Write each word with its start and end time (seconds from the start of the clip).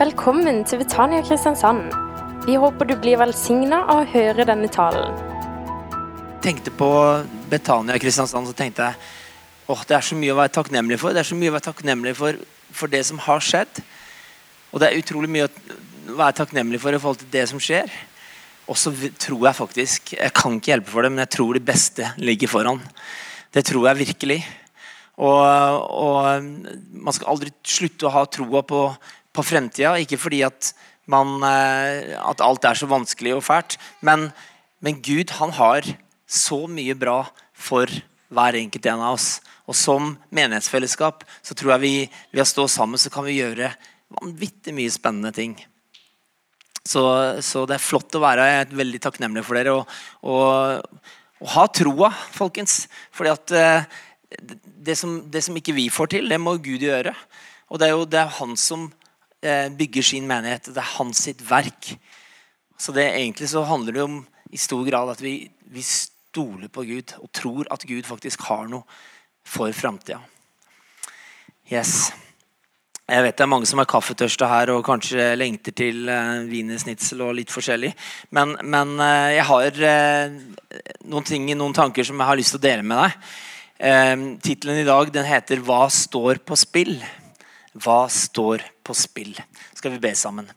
Velkommen 0.00 0.62
til 0.64 0.78
Betania 0.80 1.20
Kristiansand. 1.20 1.90
Vi 2.46 2.54
håper 2.56 2.88
du 2.88 2.94
blir 2.96 3.18
velsigna 3.20 3.82
av 3.82 3.98
å 4.00 4.06
høre 4.08 4.46
denne 4.48 4.70
talen. 4.72 5.12
tenkte 6.40 6.72
på 6.72 6.88
Betania 7.50 7.98
Kristiansand, 8.00 8.48
så 8.48 8.56
tenkte 8.56 8.86
jeg 8.86 8.96
åh, 9.68 9.82
det 9.84 9.98
er 9.98 10.06
så 10.06 10.16
mye 10.16 10.32
å 10.32 10.38
være 10.38 10.54
takknemlig 10.56 10.96
for. 11.02 11.12
Det 11.12 11.20
er 11.20 11.28
så 11.28 11.36
mye 11.36 11.52
å 11.52 11.56
være 11.58 11.66
takknemlig 11.66 12.14
for, 12.16 12.40
for 12.72 12.88
det 12.88 13.02
som 13.10 13.20
har 13.26 13.44
skjedd. 13.44 13.82
Og 14.72 14.80
det 14.80 14.88
er 14.88 15.02
utrolig 15.02 15.28
mye 15.28 15.50
å 15.50 16.16
være 16.16 16.38
takknemlig 16.40 16.80
for 16.80 16.96
i 16.96 17.02
forhold 17.02 17.20
til 17.20 17.32
det 17.36 17.44
som 17.52 17.60
skjer. 17.60 17.92
Og 18.72 18.80
så 18.80 18.94
tror 19.20 19.46
jeg 19.50 19.58
faktisk 19.58 20.12
Jeg 20.16 20.32
kan 20.32 20.56
ikke 20.56 20.78
hjelpe 20.78 20.94
for 20.94 21.04
det, 21.04 21.12
men 21.12 21.26
jeg 21.26 21.34
tror 21.36 21.52
det 21.52 21.66
beste 21.68 22.14
ligger 22.16 22.48
foran. 22.48 22.80
Det 23.52 23.68
tror 23.68 23.90
jeg 23.90 24.00
virkelig. 24.06 24.40
Og, 25.20 25.44
og 25.92 26.44
man 26.88 27.12
skal 27.12 27.34
aldri 27.34 27.52
slutte 27.60 28.08
å 28.08 28.16
ha 28.16 28.24
troa 28.24 28.64
på, 28.64 28.86
på 29.40 29.46
fremtida. 29.48 29.96
Ikke 29.98 30.20
fordi 30.20 30.44
at, 30.46 30.72
man, 31.10 31.40
eh, 31.46 32.14
at 32.20 32.44
alt 32.44 32.68
er 32.68 32.78
så 32.78 32.88
vanskelig 32.90 33.38
og 33.38 33.44
fælt, 33.46 33.78
men, 34.06 34.28
men 34.84 35.00
Gud 35.02 35.32
han 35.40 35.54
har 35.56 35.88
så 36.30 36.66
mye 36.70 36.94
bra 36.94 37.24
for 37.56 37.90
hver 38.30 38.58
enkelt 38.60 38.86
en 38.86 39.02
av 39.02 39.16
oss. 39.16 39.40
Og 39.70 39.76
som 39.78 40.14
menighetsfellesskap 40.34 41.24
så 41.42 41.56
tror 41.56 41.76
jeg 41.76 41.84
vi 41.84 41.94
ved 42.32 42.44
å 42.44 42.52
stå 42.52 42.66
sammen 42.70 43.00
så 43.00 43.10
kan 43.12 43.26
vi 43.26 43.38
gjøre 43.40 43.72
vanvittig 44.20 44.74
mye 44.74 44.90
spennende 44.90 45.32
ting. 45.34 45.54
Så, 46.86 47.02
så 47.44 47.66
det 47.68 47.76
er 47.76 47.84
flott 47.84 48.16
å 48.16 48.22
være 48.22 48.46
jeg 48.48 48.62
er 48.64 48.78
veldig 48.80 49.00
takknemlig 49.04 49.44
for 49.46 49.58
dere. 49.58 49.74
Og, 49.76 49.98
og, 50.26 51.02
og 51.40 51.52
ha 51.54 51.66
troa, 51.74 52.10
folkens. 52.34 52.84
Fordi 53.14 53.34
at 53.34 53.54
eh, 53.58 54.00
det, 54.64 54.96
som, 54.98 55.20
det 55.30 55.44
som 55.46 55.58
ikke 55.58 55.76
vi 55.76 55.90
får 55.92 56.14
til, 56.16 56.30
det 56.30 56.40
må 56.42 56.56
Gud 56.62 56.82
gjøre. 56.86 57.14
Og 57.70 57.78
det 57.78 57.86
er 57.86 57.94
jo 57.94 58.08
det 58.10 58.22
er 58.22 58.38
han 58.40 58.56
som 58.58 58.88
bygger 59.40 60.04
sin 60.04 60.26
menighet. 60.28 60.68
Det 60.68 60.82
er 60.82 60.94
hans 60.98 61.22
sitt 61.24 61.40
verk. 61.48 61.94
Så 62.80 62.92
det 62.92 63.06
egentlig 63.08 63.48
så 63.48 63.62
handler 63.64 63.96
det 63.96 64.02
om 64.04 64.18
i 64.52 64.58
stor 64.60 64.84
grad 64.88 65.12
at 65.12 65.22
vi, 65.22 65.50
vi 65.72 65.82
stoler 65.84 66.68
på 66.72 66.84
Gud 66.88 67.14
og 67.20 67.30
tror 67.34 67.68
at 67.72 67.86
Gud 67.88 68.08
faktisk 68.08 68.44
har 68.48 68.68
noe 68.70 68.84
for 69.46 69.72
framtida. 69.74 70.20
Yes. 71.70 72.10
Jeg 73.10 73.24
vet 73.26 73.36
det 73.38 73.42
er 73.42 73.50
mange 73.50 73.66
som 73.66 73.80
er 73.82 73.88
kaffetørste 73.90 74.46
her 74.46 74.70
og 74.70 74.84
kanskje 74.86 75.32
lengter 75.38 75.74
til 75.74 76.06
uh, 76.06 76.46
wienersnitzel 76.46 77.24
og 77.26 77.34
litt 77.40 77.50
forskjellig. 77.50 77.90
Men, 78.36 78.54
men 78.62 78.94
eh, 79.02 79.36
jeg 79.36 79.46
har 79.48 79.80
eh, 79.90 80.36
noen 81.10 81.26
ting, 81.26 81.48
noen 81.58 81.74
tanker 81.74 82.06
som 82.06 82.20
jeg 82.20 82.30
har 82.30 82.38
lyst 82.38 82.54
til 82.54 82.62
å 82.62 82.66
dele 82.68 82.86
med 82.86 83.02
deg. 83.02 83.32
Tittelen 84.44 84.82
i 84.82 84.84
dag 84.84 85.08
den 85.08 85.24
heter 85.24 85.62
'Hva 85.64 85.86
står 85.88 86.42
på 86.44 86.58
spill'? 86.58 87.00
Hva 87.78 88.08
står 88.10 88.64
på 88.82 88.94
spill? 88.98 89.36
Skal 89.78 89.94
vi 89.94 90.00
be 90.02 90.10
sammen. 90.18 90.48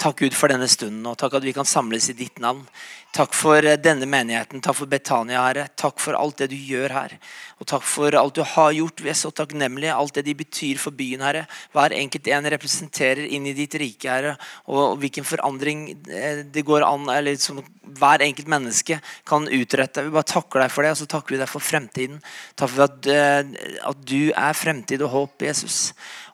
Takk 0.00 0.22
Gud 0.24 0.36
for 0.36 0.48
denne 0.48 0.68
stunden, 0.72 1.04
og 1.04 1.18
takk 1.20 1.36
at 1.36 1.44
vi 1.44 1.52
kan 1.52 1.68
samles 1.68 2.08
i 2.08 2.16
ditt 2.16 2.40
navn. 2.40 2.64
Takk 3.12 3.34
for 3.36 3.60
eh, 3.60 3.76
denne 3.76 4.06
menigheten, 4.08 4.62
takk 4.64 4.78
for 4.78 4.88
Betania, 4.88 5.42
Herre. 5.44 5.66
Takk 5.76 6.00
for 6.00 6.16
alt 6.16 6.38
det 6.40 6.48
du 6.54 6.56
gjør 6.56 6.94
her. 6.96 7.12
Og 7.60 7.68
takk 7.68 7.84
for 7.84 8.16
alt 8.16 8.38
du 8.38 8.40
har 8.54 8.72
gjort. 8.72 9.02
Vi 9.04 9.10
er 9.12 9.18
så 9.20 9.28
takknemlige. 9.28 9.92
Alt 9.92 10.16
det 10.16 10.24
de 10.30 10.34
betyr 10.38 10.80
for 10.80 10.96
byen, 10.96 11.20
Herre. 11.20 11.44
Hver 11.76 11.92
enkelt 11.92 12.30
en 12.32 12.48
representerer 12.54 13.28
inn 13.28 13.50
i 13.50 13.52
ditt 13.58 13.76
rike, 13.76 14.08
Herre. 14.08 14.32
Og 14.72 14.96
hvilken 15.02 15.28
forandring 15.28 15.90
eh, 16.08 16.40
det 16.48 16.64
går 16.64 16.86
an, 16.88 17.04
eller 17.12 17.36
som 17.36 17.60
hver 17.92 18.24
enkelt 18.24 18.48
menneske 18.48 18.96
kan 19.28 19.44
utrette. 19.44 20.06
Vi 20.06 20.14
bare 20.16 20.32
takker 20.32 20.64
deg 20.64 20.72
for 20.72 20.86
det, 20.86 20.94
og 20.96 21.02
så 21.02 21.10
takker 21.12 21.36
vi 21.36 21.42
deg 21.42 21.52
for 21.52 21.68
fremtiden. 21.68 22.22
Takk 22.56 22.72
for 22.72 22.86
at, 22.88 23.12
eh, 23.12 23.76
at 23.92 24.04
du 24.08 24.32
er 24.32 24.56
fremtid 24.56 25.04
og 25.04 25.12
håp, 25.18 25.44
Jesus. 25.50 25.92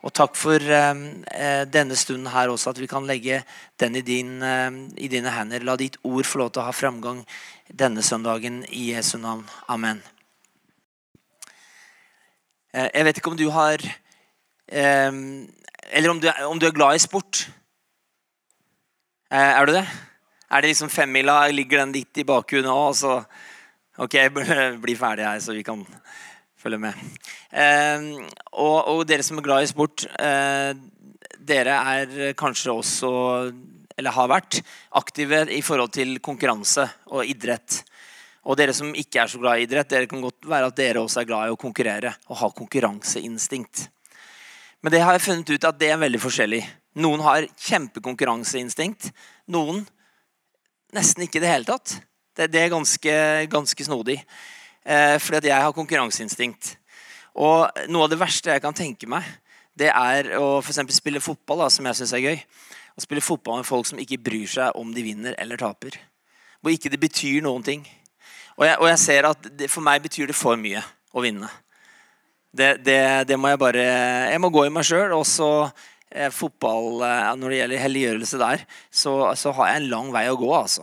Og 0.08 0.14
takk 0.16 0.38
for 0.40 0.56
eh, 0.56 1.00
eh, 1.36 1.62
denne 1.68 1.96
stunden 1.98 2.30
her 2.32 2.48
også, 2.48 2.72
at 2.72 2.78
vi 2.80 2.88
kan 2.88 3.04
legge 3.04 3.42
den 3.80 3.98
i, 3.98 4.00
din, 4.00 4.38
eh, 4.40 4.70
i 4.96 5.08
dine 5.12 5.34
hender. 5.34 5.66
La 5.68 5.74
ditt 5.76 5.98
ord 6.00 6.24
få 6.24 6.40
lov 6.40 6.54
til 6.54 6.62
å 6.62 6.68
ha 6.70 6.72
framgang 6.72 7.20
denne 7.68 8.00
søndagen 8.00 8.62
i 8.72 8.88
Jesu 8.94 9.18
navn. 9.20 9.44
Amen. 9.68 10.00
Eh, 12.72 12.88
jeg 12.88 13.04
vet 13.04 13.20
ikke 13.20 13.34
om 13.34 13.36
du 13.36 13.50
har 13.52 13.84
eh, 13.84 15.12
Eller 15.88 16.12
om 16.12 16.18
du, 16.20 16.28
om 16.48 16.58
du 16.60 16.66
er 16.68 16.76
glad 16.76 16.96
i 16.96 17.04
sport. 17.04 17.44
Eh, 19.28 19.52
er 19.60 19.68
du 19.68 19.74
det? 19.76 19.84
Er 20.48 20.64
det 20.64 20.72
liksom 20.72 20.92
femmila? 20.92 21.42
Ligger 21.52 21.84
den 21.84 21.92
litt 22.00 22.16
i 22.16 22.24
bakhuet 22.28 22.64
nå? 22.64 22.80
så 22.96 23.20
Ok, 23.98 24.14
bli 24.84 24.94
ferdig 24.96 25.26
her, 25.26 25.40
så 25.42 25.52
vi 25.52 25.66
kan 25.66 25.84
følge 26.58 26.80
med. 26.82 27.02
Eh, 27.50 28.08
og, 28.52 28.78
og 28.92 29.02
dere 29.08 29.26
som 29.26 29.40
er 29.40 29.46
glad 29.46 29.64
i 29.64 29.70
sport, 29.70 30.06
eh, 30.18 30.72
dere 31.48 31.76
er 31.94 32.32
kanskje 32.38 32.74
også, 32.74 33.10
eller 33.98 34.16
har 34.16 34.30
vært, 34.30 34.60
aktive 35.00 35.44
i 35.54 35.62
forhold 35.64 35.94
til 35.96 36.18
konkurranse 36.24 36.86
og 37.12 37.26
idrett. 37.26 37.82
Og 38.48 38.56
dere 38.56 38.72
som 38.76 38.94
ikke 38.96 39.22
er 39.22 39.30
så 39.30 39.40
glad 39.42 39.60
i 39.60 39.66
idrett, 39.66 39.90
dere 39.90 40.08
kan 40.08 40.22
godt 40.24 40.46
være 40.48 40.70
at 40.70 40.76
dere 40.78 41.02
også 41.02 41.22
er 41.22 41.28
glad 41.28 41.48
i 41.48 41.54
å 41.54 41.60
konkurrere 41.60 42.14
og 42.30 42.42
ha 42.42 42.50
konkurranseinstinkt. 42.56 43.88
Men 44.80 44.94
det 44.94 45.02
har 45.02 45.16
jeg 45.16 45.26
funnet 45.26 45.50
ut 45.50 45.66
at 45.68 45.78
det 45.80 45.90
er 45.92 46.00
veldig 46.00 46.20
forskjellig. 46.22 46.62
Noen 47.02 47.22
har 47.26 47.46
kjempekonkurranseinstinkt. 47.66 49.10
Noen 49.52 49.82
nesten 50.94 51.26
ikke 51.26 51.40
i 51.40 51.44
det 51.44 51.50
hele 51.50 51.68
tatt. 51.68 51.98
Det, 52.38 52.46
det 52.54 52.62
er 52.62 52.72
ganske, 52.72 53.14
ganske 53.50 53.84
snodig. 53.84 54.20
Eh, 54.88 55.18
fordi 55.20 55.42
at 55.42 55.48
jeg 55.50 55.64
har 55.66 55.76
konkurranseinstinkt. 55.76 56.72
Og 57.36 57.68
noe 57.92 58.06
av 58.06 58.12
det 58.12 58.20
verste 58.20 58.54
jeg 58.54 58.64
kan 58.64 58.76
tenke 58.76 59.08
meg, 59.10 59.26
det 59.78 59.92
er 59.92 60.32
å 60.40 60.58
for 60.64 60.74
spille 60.94 61.20
fotball, 61.22 61.62
da, 61.62 61.68
som 61.70 61.86
jeg 61.86 62.00
syns 62.00 62.14
er 62.16 62.24
gøy. 62.24 62.38
Å 62.98 63.04
spille 63.04 63.22
fotball 63.22 63.60
med 63.60 63.68
folk 63.68 63.86
som 63.86 64.00
ikke 64.02 64.18
bryr 64.18 64.48
seg 64.50 64.74
om 64.78 64.90
de 64.94 65.04
vinner 65.06 65.36
eller 65.38 65.60
taper. 65.60 66.00
Hvor 66.58 66.74
ikke 66.74 66.90
det 66.90 66.98
betyr 66.98 67.44
noen 67.44 67.62
ting. 67.62 67.84
Og 68.58 68.64
jeg, 68.66 68.78
og 68.80 68.88
jeg 68.90 69.02
ser 69.04 69.28
at 69.28 69.46
det, 69.54 69.68
for 69.70 69.86
meg 69.86 70.02
betyr 70.02 70.32
det 70.32 70.34
for 70.34 70.58
mye 70.58 70.82
å 71.14 71.22
vinne. 71.22 71.50
Det, 72.50 72.72
det, 72.82 73.28
det 73.28 73.36
må 73.38 73.52
jeg 73.52 73.60
bare 73.60 73.82
Jeg 74.32 74.40
må 74.40 74.48
gå 74.50 74.64
i 74.66 74.72
meg 74.72 74.86
sjøl. 74.88 75.14
Og 75.14 75.22
så 75.28 75.68
eh, 76.10 76.32
fotball 76.34 77.04
eh, 77.06 77.30
Når 77.38 77.52
det 77.52 77.60
gjelder 77.60 77.84
helliggjørelse 77.84 78.40
der, 78.42 78.66
så, 78.90 79.14
så 79.38 79.54
har 79.60 79.70
jeg 79.70 79.82
en 79.84 79.90
lang 79.92 80.10
vei 80.16 80.26
å 80.32 80.38
gå, 80.40 80.50
altså. 80.56 80.82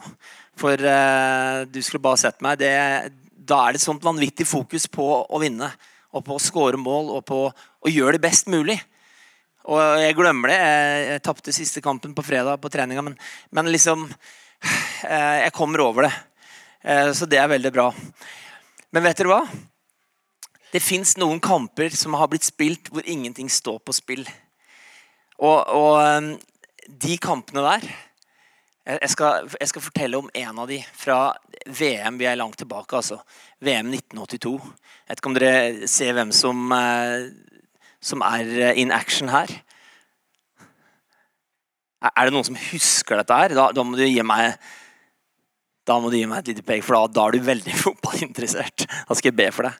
For 0.56 0.80
eh, 0.80 1.66
du 1.68 1.82
skulle 1.84 2.06
bare 2.06 2.22
sett 2.22 2.40
meg. 2.46 2.62
Det, 2.64 2.72
da 3.46 3.62
er 3.64 3.76
det 3.76 3.82
et 3.82 3.86
sånt 3.86 4.06
vanvittig 4.06 4.48
fokus 4.50 4.88
på 4.92 5.06
å 5.26 5.42
vinne. 5.42 5.70
Og 6.16 6.24
på 6.26 6.38
å 6.38 6.42
score 6.42 6.80
mål 6.80 7.12
og 7.18 7.26
på 7.28 7.40
å 7.50 7.92
gjøre 7.92 8.16
det 8.16 8.24
best 8.24 8.48
mulig. 8.52 8.78
Og 9.66 9.82
jeg 10.00 10.16
glemmer 10.18 10.52
det. 10.52 10.58
Jeg, 10.62 11.04
jeg 11.10 11.24
tapte 11.26 11.56
siste 11.56 11.84
kampen 11.84 12.14
på 12.16 12.26
fredag 12.26 12.62
på 12.62 12.72
treninga, 12.72 13.04
men, 13.06 13.18
men 13.52 13.72
liksom 13.74 14.06
eh, 14.08 15.46
Jeg 15.46 15.54
kommer 15.58 15.84
over 15.88 16.08
det. 16.08 16.14
Eh, 16.86 17.12
så 17.18 17.28
det 17.30 17.42
er 17.42 17.52
veldig 17.52 17.74
bra. 17.74 17.90
Men 18.94 19.06
vet 19.06 19.20
dere 19.20 19.34
hva? 19.34 19.42
Det 20.72 20.84
fins 20.84 21.16
noen 21.20 21.42
kamper 21.44 21.94
som 21.96 22.16
har 22.20 22.30
blitt 22.32 22.46
spilt 22.48 22.92
hvor 22.92 23.06
ingenting 23.08 23.50
står 23.52 23.82
på 23.84 23.96
spill. 23.96 24.26
Og, 25.42 25.60
og 25.76 26.00
eh, 26.00 26.30
de 26.88 27.18
kampene 27.22 27.66
der 27.66 27.90
jeg 28.86 29.10
skal, 29.10 29.48
jeg 29.60 29.70
skal 29.72 29.82
fortelle 29.82 30.20
om 30.20 30.30
en 30.30 30.60
av 30.62 30.70
de 30.70 30.78
fra 30.94 31.20
VM. 31.66 32.20
Vi 32.22 32.28
er 32.30 32.38
langt 32.38 32.60
tilbake, 32.62 33.00
altså. 33.00 33.18
VM 33.66 33.90
1982. 33.96 34.60
Jeg 34.62 35.10
vet 35.10 35.22
ikke 35.22 35.32
om 35.32 35.38
dere 35.38 35.90
ser 35.90 36.14
hvem 36.14 36.34
som, 36.36 36.72
eh, 36.76 37.30
som 38.02 38.22
er 38.22 38.76
in 38.78 38.94
action 38.94 39.32
her? 39.34 39.50
Er 42.06 42.28
det 42.28 42.34
noen 42.36 42.46
som 42.46 42.60
husker 42.70 43.18
dette 43.18 43.40
her? 43.40 43.56
Da, 43.58 43.72
da 43.74 43.86
må 43.86 43.98
du 43.98 44.06
gi 44.06 44.22
meg 44.22 44.60
da 45.86 46.00
må 46.02 46.10
du 46.10 46.18
gi 46.18 46.26
meg 46.26 46.42
et 46.42 46.54
lite 46.54 46.66
pek, 46.66 46.82
for 46.86 46.98
da, 46.98 47.10
da 47.14 47.26
er 47.28 47.36
du 47.36 47.46
veldig 47.46 47.74
fotballinteressert. 47.84 48.86
Da 48.90 49.18
skal 49.18 49.32
jeg 49.32 49.38
be 49.38 49.50
for 49.54 49.70
deg. 49.70 49.76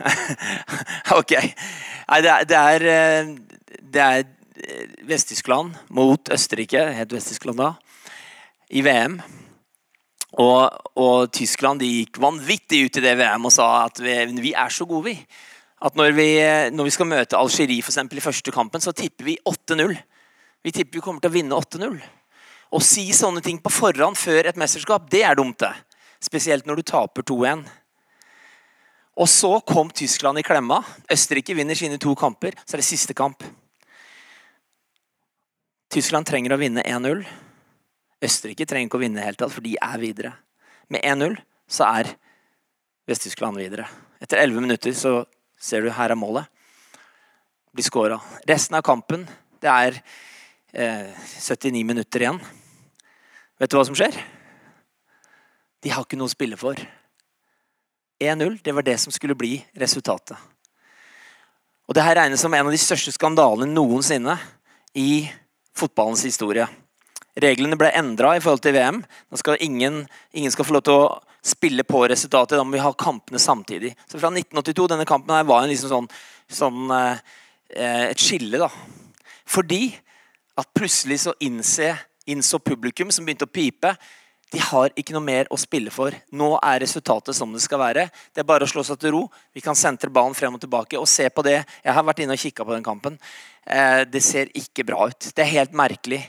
ok. 1.20 1.34
Nei, 1.36 2.20
det 2.24 2.30
er, 2.34 2.46
det 2.48 2.58
er, 2.58 2.86
eh, 2.94 3.80
det 3.94 4.04
er 4.04 4.20
eh, 4.22 4.98
Vest-Tyskland 5.10 5.78
mot 5.94 6.30
Østerrike, 6.34 6.84
het 6.94 7.14
Vest-Tyskland 7.14 7.58
da, 7.58 7.72
i 8.70 8.82
VM. 8.86 9.18
Og, 10.38 10.62
og 11.00 11.30
Tyskland 11.34 11.82
gikk 11.82 12.20
vanvittig 12.22 12.84
ut 12.86 12.98
i 13.00 13.02
det 13.02 13.16
VM 13.18 13.48
og 13.48 13.54
sa 13.54 13.66
at 13.88 13.98
vi, 14.02 14.14
vi 14.38 14.52
er 14.54 14.70
så 14.72 14.86
gode, 14.86 15.10
vi. 15.10 15.16
At 15.80 15.96
når 15.96 16.14
vi, 16.14 16.28
når 16.76 16.86
vi 16.86 16.94
skal 16.94 17.08
møte 17.08 17.38
Algerie 17.38 17.82
for 17.82 17.90
eksempel, 17.90 18.20
i 18.20 18.24
første 18.24 18.52
kampen, 18.54 18.82
så 18.84 18.92
tipper 18.94 19.26
vi 19.26 19.38
8-0. 19.48 19.96
Vi 20.62 20.72
tipper 20.76 21.00
vi 21.00 21.04
kommer 21.04 21.24
til 21.24 21.32
å 21.32 21.36
vinne 21.38 21.56
8-0. 21.56 22.00
Å 22.70 22.80
si 22.84 23.08
sånne 23.16 23.42
ting 23.42 23.58
på 23.58 23.72
forhånd 23.72 24.18
før 24.20 24.46
et 24.46 24.60
mesterskap, 24.60 25.08
det 25.10 25.24
er 25.26 25.38
dumt. 25.40 25.58
det. 25.58 25.72
Spesielt 26.22 26.68
når 26.68 26.78
du 26.78 26.88
taper 26.92 27.24
2-1. 27.26 27.64
Og 29.20 29.28
så 29.28 29.56
kom 29.66 29.90
Tyskland 29.90 30.38
i 30.38 30.44
klemma. 30.46 30.82
Østerrike 31.10 31.56
vinner 31.56 31.74
sine 31.74 31.98
to 31.98 32.14
kamper. 32.14 32.54
Så 32.64 32.76
er 32.76 32.84
det 32.84 32.88
siste 32.88 33.16
kamp. 33.16 33.42
Tyskland 35.90 36.28
trenger 36.28 36.54
å 36.54 36.60
vinne 36.60 36.84
1-0. 36.86 37.24
Østerrike 38.20 38.66
trenger 38.68 38.90
ikke 38.90 38.98
å 38.98 39.02
vinne 39.02 39.24
hele 39.24 39.38
tatt, 39.38 39.52
for 39.54 39.64
de 39.64 39.76
er 39.80 40.00
videre. 40.02 40.32
Med 40.92 41.04
1-0 41.06 41.38
så 41.70 41.86
er 41.88 42.10
Vest-Tyskland 43.08 43.56
videre. 43.58 43.86
Etter 44.20 44.42
11 44.42 44.64
minutter 44.66 44.94
så 44.96 45.22
ser 45.60 45.84
du 45.84 45.92
her 45.94 46.12
er 46.12 46.18
målet. 46.18 46.48
Blir 47.72 47.86
skåra. 47.86 48.18
Resten 48.48 48.76
av 48.76 48.84
kampen 48.84 49.24
det 49.62 49.70
er 49.70 49.96
eh, 50.72 51.10
79 51.38 51.84
minutter 51.86 52.24
igjen. 52.24 52.40
Vet 53.60 53.72
du 53.72 53.76
hva 53.78 53.84
som 53.88 53.96
skjer? 53.96 54.16
De 55.80 55.92
har 55.92 56.04
ikke 56.04 56.18
noe 56.20 56.28
å 56.28 56.32
spille 56.32 56.58
for. 56.60 56.80
1-0, 58.20 58.58
det 58.60 58.74
var 58.76 58.84
det 58.84 58.98
som 59.00 59.12
skulle 59.14 59.38
bli 59.38 59.58
resultatet. 59.80 60.36
Og 61.88 61.96
det 61.96 62.04
her 62.04 62.18
regnes 62.20 62.42
som 62.42 62.52
en 62.54 62.68
av 62.68 62.74
de 62.74 62.80
største 62.80 63.14
skandalene 63.16 63.72
noensinne 63.72 64.36
i 64.94 65.24
fotballens 65.76 66.22
historie. 66.28 66.68
Reglene 67.40 67.78
ble 67.78 67.90
endra 67.96 68.34
i 68.36 68.42
forhold 68.42 68.62
til 68.64 68.74
VM. 68.76 69.00
Nå 69.02 69.40
skal 69.40 69.60
ingen, 69.64 70.02
ingen, 70.36 70.52
skal 70.52 70.66
få 70.68 70.76
lov 70.76 70.84
til 70.86 70.98
å 70.98 71.18
spille 71.42 71.84
på 71.88 72.02
resultatet. 72.10 72.58
Da 72.58 72.64
må 72.66 72.76
vi 72.76 72.84
ha 72.84 72.92
kampene 72.92 73.40
samtidig. 73.40 73.94
Så 74.06 74.20
fra 74.20 74.32
1982, 74.32 74.88
Denne 74.92 75.08
kampen 75.08 75.34
her 75.36 75.48
var 75.48 75.64
en 75.64 75.72
liksom 75.72 75.92
sånn, 75.92 76.08
sånn 76.60 76.94
eh, 76.96 77.20
et 78.10 78.20
skille. 78.20 78.60
da. 78.60 78.70
Fordi 79.50 79.84
at 80.60 80.72
plutselig 80.76 81.22
så 81.24 81.34
innse, 81.40 81.94
innså 82.30 82.60
publikum, 82.62 83.10
som 83.14 83.24
begynte 83.24 83.48
å 83.48 83.52
pipe, 83.52 83.94
de 84.50 84.58
har 84.58 84.90
ikke 84.98 85.14
noe 85.14 85.22
mer 85.22 85.48
å 85.54 85.58
spille 85.60 85.92
for. 85.94 86.14
Nå 86.34 86.48
er 86.58 86.82
resultatet 86.82 87.36
som 87.38 87.52
det 87.54 87.62
skal 87.62 87.78
være. 87.84 88.08
Det 88.34 88.42
er 88.42 88.48
bare 88.48 88.66
å 88.66 88.70
slå 88.70 88.82
seg 88.86 88.98
til 88.98 89.14
ro. 89.14 89.22
Vi 89.54 89.62
kan 89.62 89.78
sentre 89.78 90.10
ballen 90.10 90.34
frem 90.34 90.56
og 90.56 90.62
tilbake 90.62 90.98
og 90.98 91.06
se 91.10 91.28
på 91.30 91.44
det. 91.46 91.60
Jeg 91.84 91.94
har 91.94 92.06
vært 92.06 92.24
inne 92.24 92.34
og 92.34 92.42
kikka 92.42 92.66
på 92.66 92.74
den 92.74 92.86
kampen. 92.86 93.18
Eh, 93.62 94.02
det 94.10 94.22
ser 94.26 94.50
ikke 94.58 94.88
bra 94.88 95.06
ut. 95.06 95.30
Det 95.30 95.44
er 95.44 95.54
helt 95.54 95.76
merkelig. 95.78 96.24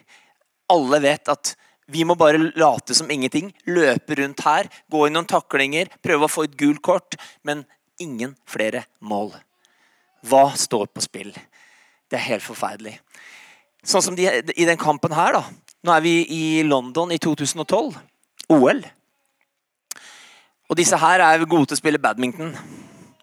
Alle 0.71 1.01
vet 1.03 1.31
at 1.31 1.55
vi 1.91 2.05
må 2.07 2.15
bare 2.15 2.39
late 2.55 2.95
som 2.95 3.11
ingenting. 3.11 3.51
Løpe 3.67 4.15
rundt 4.21 4.43
her, 4.45 4.69
gå 4.91 5.05
i 5.07 5.11
noen 5.11 5.27
taklinger, 5.27 5.91
prøve 6.03 6.27
å 6.27 6.31
få 6.31 6.47
et 6.47 6.57
gult 6.59 6.81
kort. 6.85 7.17
Men 7.43 7.65
ingen 7.99 8.37
flere 8.49 8.85
mål. 8.99 9.33
Hva 10.27 10.51
står 10.55 10.87
på 10.93 11.03
spill? 11.03 11.33
Det 12.11 12.19
er 12.19 12.27
helt 12.29 12.45
forferdelig. 12.45 12.95
Sånn 13.83 14.03
som 14.05 14.15
de, 14.17 14.27
i 14.29 14.67
den 14.67 14.79
kampen 14.79 15.13
her, 15.17 15.39
da. 15.39 15.43
Nå 15.81 15.93
er 15.95 16.03
vi 16.05 16.15
i 16.29 16.43
London 16.63 17.11
i 17.11 17.19
2012. 17.21 17.95
OL. 18.53 18.81
Og 20.71 20.77
disse 20.79 20.97
her 21.01 21.23
er 21.25 21.43
gode 21.43 21.71
til 21.71 21.79
å 21.79 21.81
spille 21.81 22.01
badminton. 22.01 22.53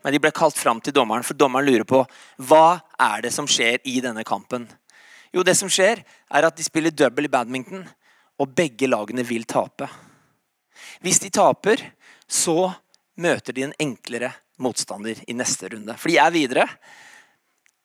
Men 0.03 0.15
de 0.15 0.21
ble 0.23 0.33
kalt 0.35 0.59
fram 0.59 0.83
til 0.83 0.95
dommeren, 0.95 1.25
for 1.27 1.39
dommeren 1.39 1.69
lurer 1.69 1.87
på 1.89 2.03
hva 2.49 2.81
er 3.00 3.25
det 3.25 3.33
som 3.35 3.49
skjer 3.50 3.81
i 3.89 3.99
denne 4.05 4.25
kampen. 4.27 4.67
Jo, 5.35 5.45
det 5.45 5.57
som 5.59 5.71
skjer, 5.73 6.03
er 6.05 6.47
at 6.49 6.57
de 6.57 6.65
spiller 6.65 6.95
double 6.95 7.29
i 7.29 7.33
badminton, 7.33 7.85
og 8.39 8.55
begge 8.55 8.89
lagene 8.89 9.25
vil 9.27 9.45
tape. 9.49 9.89
Hvis 11.03 11.21
de 11.23 11.31
taper, 11.35 11.83
så 12.29 12.71
møter 13.19 13.57
de 13.57 13.67
en 13.67 13.75
enklere 13.83 14.31
motstander 14.63 15.19
i 15.27 15.35
neste 15.37 15.71
runde. 15.73 15.97
For 15.99 16.11
de 16.11 16.19
er 16.23 16.35
videre. 16.35 16.67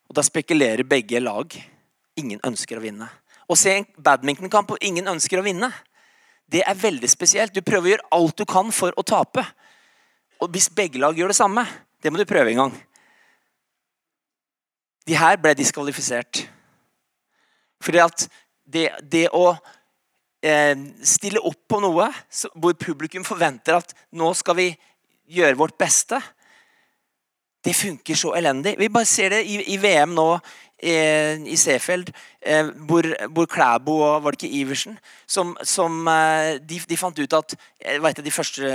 Og 0.09 0.17
da 0.17 0.23
spekulerer 0.25 0.85
begge 0.87 1.21
lag. 1.23 1.57
Ingen 2.19 2.41
ønsker 2.45 2.77
å 2.77 2.83
vinne. 2.83 3.09
Å 3.49 3.57
se 3.57 3.79
en 3.79 3.89
badmintonkamp 3.97 4.75
og 4.75 4.85
ingen 4.85 5.09
ønsker 5.09 5.41
å 5.41 5.45
vinne, 5.45 5.71
det 6.53 6.61
er 6.67 6.77
veldig 6.77 7.09
spesielt. 7.09 7.53
Du 7.55 7.63
prøver 7.65 7.87
å 7.87 7.91
gjøre 7.93 8.09
alt 8.17 8.39
du 8.39 8.45
kan 8.49 8.71
for 8.75 8.95
å 8.99 9.05
tape. 9.07 9.43
Og 10.43 10.51
hvis 10.53 10.69
begge 10.69 11.01
lag 11.01 11.17
gjør 11.17 11.31
det 11.31 11.39
samme, 11.39 11.63
det 12.03 12.11
må 12.11 12.19
du 12.19 12.27
prøve 12.29 12.51
en 12.51 12.65
gang. 12.65 12.75
De 15.07 15.15
her 15.17 15.39
ble 15.41 15.55
diskvalifisert. 15.57 16.45
Fordi 17.83 18.01
at 18.03 18.27
det, 18.63 18.87
det 19.11 19.27
å 19.35 19.51
eh, 20.43 20.75
stille 21.03 21.43
opp 21.43 21.59
på 21.69 21.81
noe 21.83 22.09
hvor 22.53 22.77
publikum 22.79 23.25
forventer 23.27 23.81
at 23.81 23.93
nå 24.15 24.31
skal 24.37 24.57
vi 24.59 24.69
gjøre 25.33 25.59
vårt 25.59 25.77
beste, 25.79 26.19
det 27.63 27.75
funker 27.75 28.17
så 28.19 28.33
elendig. 28.35 28.75
Vi 28.79 28.91
bare 28.91 29.07
ser 29.07 29.31
det 29.31 29.45
i, 29.47 29.61
i 29.71 29.79
VM 29.79 30.15
nå 30.15 30.27
i 30.83 31.55
Seefeld, 31.55 32.09
eh, 32.41 32.67
hvor, 32.87 33.07
hvor, 33.31 33.45
Klæbo 33.47 33.93
og 34.03 34.23
var 34.23 34.35
det 34.35 34.41
ikke 34.41 34.57
Iversen 34.59 34.97
som, 35.25 35.53
som 35.63 36.07
eh, 36.11 36.59
de, 36.59 36.81
de, 36.89 36.97
fant 36.99 37.19
ut 37.19 37.35
at 37.37 37.55
jeg 37.79 38.01
vet, 38.03 38.19
de 38.25 38.33
første 38.33 38.71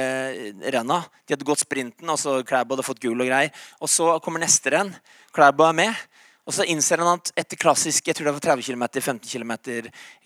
renna 0.72 1.02
De 1.26 1.34
hadde 1.34 1.44
gått 1.44 1.66
sprinten, 1.66 2.08
og 2.08 2.18
så 2.20 2.38
Klæbo 2.48 2.76
hadde 2.76 2.86
fått 2.86 3.02
gull 3.02 3.20
og 3.20 3.28
greier. 3.28 3.52
Og 3.84 3.90
så 3.92 4.14
kommer 4.24 4.40
neste 4.40 4.72
renn. 4.72 4.94
Klæbo 5.36 5.66
er 5.68 5.76
med. 5.76 6.06
Og 6.48 6.54
så 6.56 6.64
innser 6.64 7.02
han 7.02 7.18
at 7.20 7.30
etter 7.36 7.60
klassisk 7.60 8.08
jeg 8.08 8.16
tror 8.16 8.30
det 8.30 8.34
var 8.38 8.44
30 8.56 8.64
km, 8.64 8.84
15 8.96 9.20
km 9.28 9.52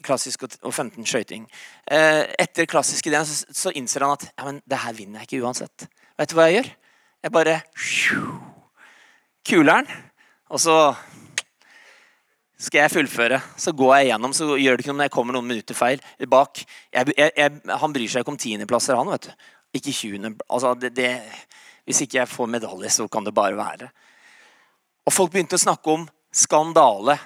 klassisk 0.07 0.45
og 0.47 0.71
15 0.71 1.03
skøyting 1.03 1.49
eh, 1.91 2.29
Etter 2.39 2.69
klassisk 2.71 3.09
ideen 3.11 3.27
så, 3.27 3.73
innser 3.75 4.07
han 4.07 4.15
at 4.15 4.29
ja, 4.31 4.47
men 4.47 4.61
det 4.63 4.79
her 4.85 4.95
vinner 4.95 5.23
jeg 5.23 5.33
ikke 5.33 5.49
uansett. 5.49 5.89
Vet 6.21 6.31
du 6.31 6.37
hva 6.39 6.47
jeg 6.47 6.61
gjør? 6.61 6.71
Jeg 7.23 7.35
bare 7.35 7.57
kuler 9.47 9.83
den, 9.83 10.05
og 10.51 10.63
så 10.63 10.77
skal 12.63 12.85
jeg 12.85 12.93
fullføre. 12.93 13.41
Så 13.59 13.75
går 13.75 13.93
jeg 13.97 14.13
gjennom, 14.13 14.35
så 14.37 14.47
gjør 14.59 14.79
det 14.79 14.85
ikke 14.85 14.93
noe 14.93 15.01
når 15.01 15.09
jeg 15.09 15.15
kommer 15.17 15.37
noen 15.37 15.49
minutter 15.51 15.79
feil 15.79 16.03
bak. 16.31 16.63
Jeg, 16.95 17.15
jeg, 17.19 17.35
jeg, 17.39 17.63
han 17.83 17.95
bryr 17.95 18.11
seg 18.11 18.23
ikke 18.23 18.35
om 18.35 18.39
tiendeplasser, 18.39 18.99
han. 18.99 19.11
vet 19.11 19.31
du. 19.31 19.49
Ikke 19.79 19.95
20. 19.97 20.35
Altså, 20.47 20.75
det, 20.79 20.93
det, 20.95 21.11
hvis 21.89 22.05
ikke 22.05 22.21
jeg 22.21 22.31
får 22.31 22.51
medalje, 22.55 22.93
så 22.95 23.09
kan 23.11 23.27
det 23.27 23.35
bare 23.35 23.59
være. 23.59 23.91
Og 25.07 25.15
folk 25.15 25.33
begynte 25.33 25.59
å 25.59 25.63
snakke 25.63 25.91
om 25.93 26.07
skandale. 26.33 27.19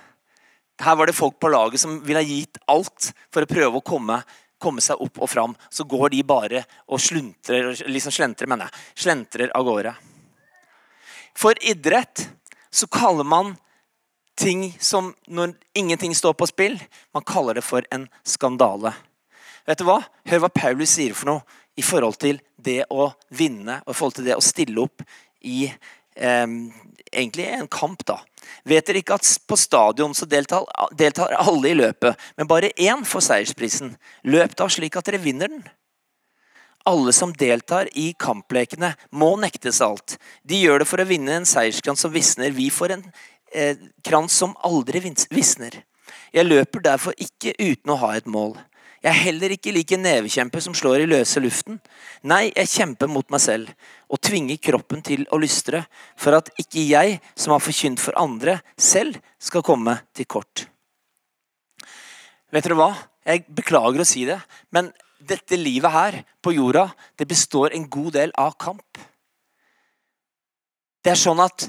Her 0.81 0.97
var 0.97 1.09
det 1.09 1.17
folk 1.17 1.39
på 1.41 1.51
laget 1.53 1.81
som 1.81 1.99
ville 2.05 2.21
ha 2.21 2.27
gitt 2.27 2.61
alt 2.69 3.11
for 3.33 3.45
å 3.45 3.51
prøve 3.51 3.81
å 3.81 3.85
komme, 3.85 4.19
komme 4.61 4.85
seg 4.85 5.01
opp 5.01 5.21
og 5.21 5.31
fram. 5.31 5.57
Så 5.71 5.85
går 5.89 6.13
de 6.15 6.23
bare 6.27 6.65
og 6.87 7.01
sluntrer, 7.01 7.73
liksom 7.89 8.15
slentrer, 8.15 8.49
mener 8.49 8.69
jeg, 8.69 8.87
slentrer 9.07 9.53
av 9.57 9.67
gårde. 9.69 9.95
For 11.37 11.57
idrett 11.61 12.27
så 12.73 12.89
kaller 12.93 13.29
man 13.29 13.55
ting 14.37 14.69
som 14.81 15.15
når 15.27 15.55
ingenting 15.77 16.15
står 16.17 16.37
på 16.37 16.49
spill, 16.49 16.81
man 17.13 17.25
kaller 17.25 17.57
det 17.57 17.65
for 17.65 17.85
en 17.93 18.09
skandale. 18.25 18.93
Vet 19.67 19.81
du 19.81 19.87
hva? 19.89 20.01
Hør 20.29 20.45
hva 20.45 20.53
Paulus 20.53 20.93
sier 20.97 21.17
for 21.17 21.31
noe 21.31 21.61
i 21.77 21.85
forhold 21.85 22.19
til 22.21 22.41
det 22.57 22.83
å 22.93 23.11
vinne 23.37 23.81
og 23.85 23.93
i 23.93 23.97
forhold 23.97 24.19
til 24.19 24.29
det 24.29 24.37
å 24.37 24.45
stille 24.45 24.85
opp 24.85 25.05
i 25.47 25.67
eh, 26.17 26.47
egentlig 27.13 27.47
en 27.47 27.69
kamp. 27.69 28.05
da. 28.07 28.21
Vet 28.67 28.87
dere 28.87 29.03
ikke 29.03 29.17
at 29.19 29.29
på 29.47 29.59
stadion 29.59 30.15
så 30.15 30.27
deltar, 30.29 30.67
deltar 30.97 31.35
alle 31.39 31.71
i 31.71 31.79
løpet, 31.79 32.19
men 32.37 32.51
bare 32.51 32.73
én 32.77 33.05
får 33.07 33.29
seiersprisen? 33.31 33.97
Løp 34.25 34.57
da 34.59 34.69
slik 34.71 34.97
at 34.99 35.09
dere 35.09 35.23
vinner 35.23 35.51
den. 35.53 35.65
Alle 36.87 37.13
som 37.13 37.33
deltar 37.35 37.89
i 37.99 38.13
kamplekene, 38.19 38.93
må 39.11 39.33
nektes 39.43 39.81
alt. 39.83 40.19
De 40.47 40.61
gjør 40.61 40.83
det 40.83 40.89
for 40.91 41.03
å 41.03 41.09
vinne 41.09 41.41
en 41.41 41.49
seierskrans 41.49 42.05
som 42.05 42.13
visner. 42.15 42.55
Vi 42.55 42.69
får 42.71 42.95
en 42.95 43.03
eh, 43.53 43.75
krans 44.07 44.37
som 44.39 44.55
aldri 44.67 45.03
visner. 45.35 45.83
Jeg 46.35 46.47
løper 46.47 46.85
derfor 46.85 47.17
ikke 47.19 47.57
uten 47.59 47.91
å 47.91 47.99
ha 48.05 48.13
et 48.15 48.31
mål. 48.31 48.55
Jeg 49.07 49.15
er 49.15 49.23
heller 49.29 49.53
ikke 49.55 49.71
like 49.71 49.97
nevekjempe 50.03 50.59
som 50.59 50.75
slår 50.75 51.05
i 51.05 51.07
løse 51.07 51.39
luften. 51.39 51.77
Nei, 52.27 52.49
jeg 52.51 52.71
kjemper 52.73 53.07
mot 53.07 53.29
meg 53.31 53.39
selv 53.39 53.69
og 54.11 54.19
tvinger 54.19 54.59
kroppen 54.59 55.05
til 55.07 55.21
å 55.31 55.39
lystre, 55.39 55.85
for 56.19 56.35
at 56.35 56.49
ikke 56.59 56.83
jeg, 56.83 57.21
som 57.39 57.53
har 57.55 57.63
forkynt 57.63 58.03
for 58.03 58.19
andre, 58.19 58.57
selv 58.75 59.21
skal 59.39 59.63
komme 59.63 59.95
til 60.11 60.27
kort. 60.27 60.65
Vet 62.51 62.67
dere 62.67 62.79
hva? 62.81 62.89
Jeg 63.23 63.45
beklager 63.47 64.03
å 64.03 64.07
si 64.11 64.25
det, 64.27 64.41
men 64.75 64.91
dette 65.23 65.55
livet 65.55 65.95
her 65.95 66.17
på 66.43 66.57
jorda, 66.57 66.89
det 67.15 67.29
består 67.31 67.77
en 67.79 67.87
god 67.87 68.11
del 68.19 68.35
av 68.35 68.57
kamp. 68.59 68.99
Det 71.07 71.13
er 71.13 71.21
sånn 71.21 71.45
at 71.45 71.69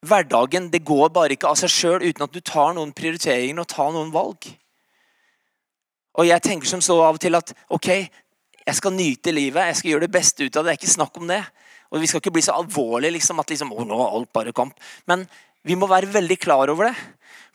hverdagen 0.00 0.70
det 0.72 0.80
går 0.88 1.12
bare 1.12 1.36
ikke 1.36 1.52
av 1.52 1.60
seg 1.60 1.74
sjøl 1.76 2.08
uten 2.08 2.24
at 2.24 2.32
du 2.32 2.40
tar 2.40 2.72
noen 2.72 2.96
prioriteringer 2.96 3.60
og 3.60 3.68
tar 3.68 3.92
noen 3.92 4.14
valg. 4.16 4.48
Og 6.18 6.26
jeg 6.26 6.42
tenker 6.42 6.66
som 6.66 6.82
så 6.82 6.96
av 7.04 7.16
og 7.16 7.22
til 7.22 7.34
at 7.38 7.52
ok, 7.70 7.88
jeg 8.68 8.76
skal 8.76 8.92
nyte 8.92 9.32
livet, 9.32 9.66
jeg 9.70 9.76
skal 9.78 9.90
gjøre 9.92 10.06
det 10.06 10.16
beste 10.18 10.44
ut 10.44 10.56
av 10.56 10.64
det. 10.64 10.68
Det 10.68 10.74
er 10.74 10.80
ikke 10.82 10.98
snakk 10.98 11.14
om 11.20 11.26
det. 11.30 11.44
Og 11.88 12.00
Vi 12.02 12.08
skal 12.10 12.20
ikke 12.20 12.36
bli 12.36 12.44
så 12.44 12.58
alvorlige 12.58 13.14
liksom, 13.14 13.38
at 13.40 13.50
liksom, 13.50 13.72
å, 13.72 13.84
nå 13.86 13.96
er 14.02 14.14
alt 14.18 14.32
bare 14.34 14.52
kamp. 14.52 14.74
Men 15.08 15.18
vi 15.64 15.74
må 15.78 15.86
være 15.88 16.12
veldig 16.12 16.38
klar 16.40 16.68
over 16.72 16.84
det. 16.90 16.96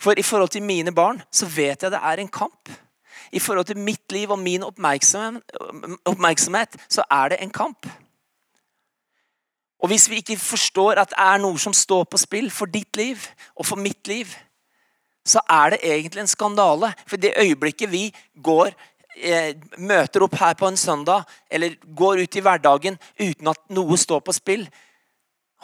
For 0.01 0.11
i 0.17 0.25
forhold 0.25 0.49
til 0.55 0.65
mine 0.65 0.91
barn 0.95 1.21
så 1.31 1.45
vet 1.45 1.83
jeg 1.83 1.91
det 1.93 2.01
er 2.01 2.17
en 2.19 2.33
kamp. 2.33 2.69
I 3.33 3.39
forhold 3.39 3.65
til 3.69 3.77
mitt 3.77 4.11
liv 4.13 4.31
og 4.31 4.39
min 4.39 4.63
oppmerksomhet, 4.63 6.75
så 6.89 7.03
er 7.11 7.29
det 7.33 7.37
en 7.41 7.53
kamp. 7.53 7.87
Og 9.83 9.87
hvis 9.91 10.09
vi 10.09 10.15
ikke 10.21 10.37
forstår 10.39 10.93
at 11.01 11.09
det 11.11 11.19
er 11.19 11.37
noe 11.43 11.57
som 11.59 11.73
står 11.75 12.03
på 12.07 12.17
spill 12.21 12.51
for 12.53 12.65
ditt 12.71 12.97
liv 12.97 13.19
og 13.55 13.65
for 13.67 13.75
mitt 13.75 14.07
liv, 14.07 14.27
så 15.25 15.41
er 15.49 15.73
det 15.73 15.83
egentlig 15.83 16.23
en 16.23 16.31
skandale. 16.31 16.93
For 17.07 17.17
det 17.17 17.33
øyeblikket 17.39 17.91
vi 17.91 18.07
går, 18.43 18.73
eh, 19.17 19.53
møter 19.77 20.23
opp 20.23 20.35
her 20.35 20.53
på 20.53 20.67
en 20.67 20.77
søndag, 20.77 21.23
eller 21.49 21.75
går 21.95 22.23
ut 22.23 22.35
i 22.35 22.43
hverdagen 22.43 22.99
uten 23.19 23.47
at 23.47 23.61
noe 23.69 23.97
står 23.97 24.19
på 24.19 24.33
spill 24.33 24.67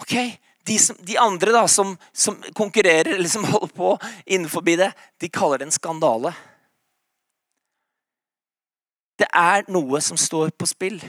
ok, 0.02 0.40
De, 0.68 0.78
som, 0.80 0.96
de 1.02 1.16
andre 1.18 1.54
da, 1.56 1.64
som, 1.68 1.96
som, 2.14 2.36
konkurrerer 2.54 3.16
eller 3.16 3.30
som 3.32 3.44
holder 3.48 3.72
på 3.74 3.96
innenfor 4.28 4.62
det, 4.62 4.92
de 5.18 5.30
kaller 5.30 5.58
det 5.58 5.66
en 5.66 5.74
skandale. 5.74 6.34
Det 9.18 9.26
er 9.34 9.66
noe 9.72 10.02
som 10.04 10.20
står 10.20 10.52
på 10.54 10.68
spill. 10.70 11.00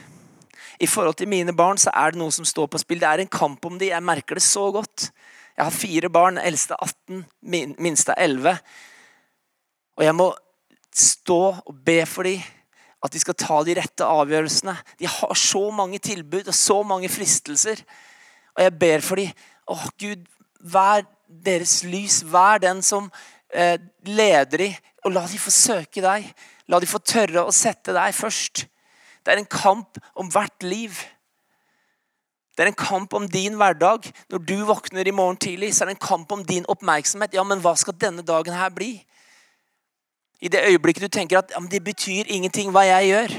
I 0.80 0.88
forhold 0.88 1.18
til 1.20 1.28
mine 1.28 1.52
barn 1.52 1.76
så 1.78 1.92
er 1.92 2.14
det 2.14 2.22
noe 2.22 2.32
som 2.32 2.46
står 2.48 2.70
på 2.72 2.80
spill. 2.80 3.02
Det 3.02 3.10
er 3.10 3.20
en 3.20 3.28
kamp 3.28 3.66
om 3.66 3.76
de. 3.78 3.90
Jeg 3.90 4.02
merker 4.02 4.38
det 4.38 4.46
så 4.46 4.70
godt. 4.72 5.10
Jeg 5.56 5.66
har 5.66 5.74
fire 5.74 6.10
barn. 6.12 6.38
Eldste 6.38 6.76
18, 6.80 7.24
minste 7.78 8.14
11. 8.18 8.56
Og 9.98 10.06
jeg 10.06 10.16
må 10.16 10.30
stå 10.96 11.42
og 11.60 11.76
be 11.84 12.02
for 12.08 12.28
dem 12.28 12.40
at 13.00 13.14
de 13.14 13.20
skal 13.22 13.36
ta 13.38 13.60
de 13.64 13.74
rette 13.78 14.04
avgjørelsene. 14.04 14.74
De 15.00 15.08
har 15.08 15.38
så 15.38 15.62
mange 15.72 15.98
tilbud 16.04 16.50
og 16.50 16.56
så 16.56 16.82
mange 16.84 17.08
fristelser. 17.08 17.80
Og 18.56 18.64
jeg 18.66 18.76
ber 18.80 19.04
for 19.04 19.20
dem. 19.20 19.30
Å, 19.70 19.76
Gud, 20.00 20.26
vær 20.60 21.06
deres 21.26 21.80
lys. 21.88 22.20
Vær 22.28 22.60
den 22.60 22.82
som 22.84 23.08
eh, 23.54 23.78
leder 24.04 24.66
dem, 24.66 24.76
og 25.04 25.14
la 25.14 25.24
dem 25.24 25.40
få 25.40 25.52
søke 25.54 26.04
deg. 26.04 26.28
La 26.68 26.80
dem 26.82 26.90
få 26.90 27.00
tørre 27.00 27.46
å 27.46 27.54
sette 27.54 27.94
deg 27.96 28.12
først. 28.16 28.66
Det 29.24 29.32
er 29.32 29.40
en 29.40 29.48
kamp 29.48 30.00
om 30.18 30.28
hvert 30.32 30.64
liv. 30.66 31.00
Det 32.60 32.66
er 32.66 32.74
en 32.74 32.84
kamp 32.84 33.14
om 33.16 33.24
din 33.24 33.54
hverdag. 33.56 34.04
Når 34.28 34.38
du 34.44 34.58
våkner 34.68 35.08
i 35.08 35.14
morgen 35.16 35.36
tidlig, 35.40 35.70
så 35.72 35.84
er 35.84 35.88
det 35.88 35.94
en 35.96 36.06
kamp 36.08 36.32
om 36.32 36.42
din 36.44 36.66
oppmerksomhet. 36.68 37.32
Ja, 37.32 37.40
men 37.48 37.62
hva 37.64 37.72
skal 37.72 37.96
denne 37.96 38.20
dagen 38.20 38.52
her 38.52 38.68
bli? 38.68 38.98
I 40.44 40.48
det 40.52 40.60
øyeblikket 40.68 41.06
du 41.06 41.08
tenker 41.08 41.38
at 41.38 41.54
ja, 41.56 41.62
det 41.72 41.80
betyr 41.84 42.28
ingenting 42.28 42.68
hva 42.68 42.84
jeg 42.84 43.08
gjør. 43.08 43.38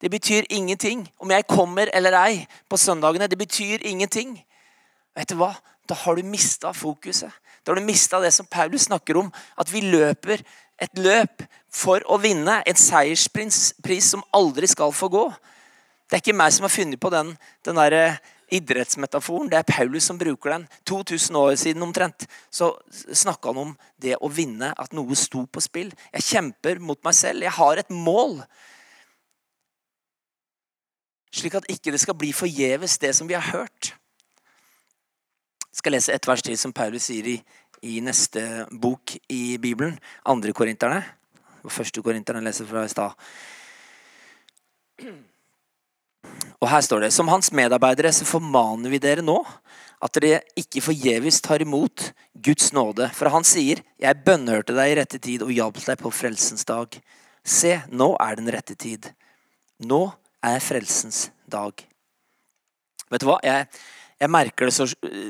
Det 0.00 0.10
betyr 0.10 0.48
ingenting 0.48 1.04
om 1.20 1.30
jeg 1.36 1.46
kommer 1.52 1.92
eller 1.92 2.16
ei 2.22 2.46
på 2.68 2.80
søndagene. 2.80 3.28
Det 3.28 3.38
betyr 3.38 3.84
ingenting. 3.84 4.38
Vet 5.16 5.28
du 5.28 5.36
hva? 5.36 5.52
Da 5.88 5.94
har 5.94 6.16
du 6.16 6.24
mista 6.24 6.72
fokuset. 6.72 7.28
Da 7.60 7.72
har 7.72 7.76
du 7.76 7.84
mista 7.84 8.20
det 8.24 8.32
som 8.32 8.48
Paulus 8.48 8.88
snakker 8.88 9.20
om. 9.20 9.32
At 9.60 9.68
vi 9.72 9.84
løper 9.84 10.40
et 10.80 10.96
løp 10.96 11.44
for 11.68 12.00
å 12.08 12.16
vinne. 12.24 12.62
En 12.64 12.80
seierspris 12.80 14.08
som 14.08 14.24
aldri 14.32 14.64
skal 14.72 14.96
få 14.96 15.12
gå. 15.12 15.28
Det 16.14 16.20
er 16.20 16.28
ikke 16.28 16.38
meg 16.38 16.52
som 16.54 16.62
har 16.62 16.70
funnet 16.70 17.00
på 17.02 17.10
den, 17.10 17.32
den 17.66 17.74
der 17.74 17.94
idrettsmetaforen. 18.54 19.48
Det 19.50 19.56
er 19.58 19.66
Paulus 19.66 20.06
som 20.06 20.18
bruker 20.20 20.52
den. 20.52 20.66
2000 20.86 21.38
år 21.40 21.56
siden 21.58 21.82
omtrent 21.82 22.28
så 22.54 22.68
snakka 23.10 23.50
han 23.50 23.58
om 23.58 23.72
det 23.98 24.14
å 24.22 24.30
vinne, 24.30 24.68
at 24.78 24.94
noe 24.94 25.18
sto 25.18 25.42
på 25.50 25.64
spill. 25.64 25.90
Jeg 26.14 26.22
kjemper 26.28 26.78
mot 26.78 27.02
meg 27.02 27.18
selv. 27.18 27.42
Jeg 27.42 27.56
har 27.56 27.82
et 27.82 27.90
mål. 27.90 28.38
Slik 31.34 31.58
at 31.58 31.66
ikke 31.74 31.90
det 31.90 32.04
skal 32.04 32.14
bli 32.22 32.30
forgjeves, 32.30 32.94
det 33.02 33.10
som 33.18 33.26
vi 33.26 33.34
har 33.34 33.50
hørt. 33.50 33.90
Jeg 35.66 35.82
skal 35.82 35.98
lese 35.98 36.14
et 36.14 36.30
vers 36.30 36.46
til 36.46 36.54
som 36.62 36.78
Paulus 36.78 37.10
sier 37.10 37.26
i, 37.34 37.36
i 37.90 37.98
neste 37.98 38.68
bok 38.70 39.18
i 39.34 39.58
Bibelen. 39.58 39.98
Andre 40.30 40.54
korinterne. 40.54 41.02
Første 41.66 42.06
korinterne 42.06 42.46
leser 42.46 42.70
fra 42.70 42.86
i 42.86 42.94
stad. 42.94 43.18
Og 46.60 46.68
her 46.70 46.80
står 46.84 47.04
det 47.04 47.12
Som 47.12 47.28
hans 47.28 47.50
medarbeidere 47.52 48.12
så 48.14 48.26
formaner 48.28 48.92
vi 48.92 49.02
dere 49.02 49.24
nå 49.24 49.38
at 50.04 50.18
dere 50.20 50.42
ikke 50.58 50.82
forgjeves 50.84 51.40
tar 51.44 51.62
imot 51.64 52.10
Guds 52.44 52.72
nåde. 52.76 53.08
For 53.16 53.30
han 53.32 53.44
sier, 53.44 53.80
'Jeg 53.96 54.24
bønnhørte 54.24 54.74
deg 54.76 54.90
i 54.92 54.96
rette 55.00 55.18
tid 55.18 55.42
og 55.42 55.52
hjalp 55.52 55.80
deg 55.80 55.98
på 55.98 56.12
frelsens 56.12 56.64
dag'. 56.64 57.00
Se, 57.44 57.82
nå 57.88 58.16
er 58.20 58.36
den 58.36 58.50
rette 58.52 58.74
tid. 58.74 59.12
Nå 59.80 60.12
er 60.42 60.60
frelsens 60.60 61.30
dag. 61.48 61.72
Vet 63.10 63.20
du 63.20 63.26
hva? 63.26 63.38
Jeg, 63.44 63.68
jeg 64.24 64.32
merker 64.32 64.70
det 64.70 64.74
så, 64.74 64.86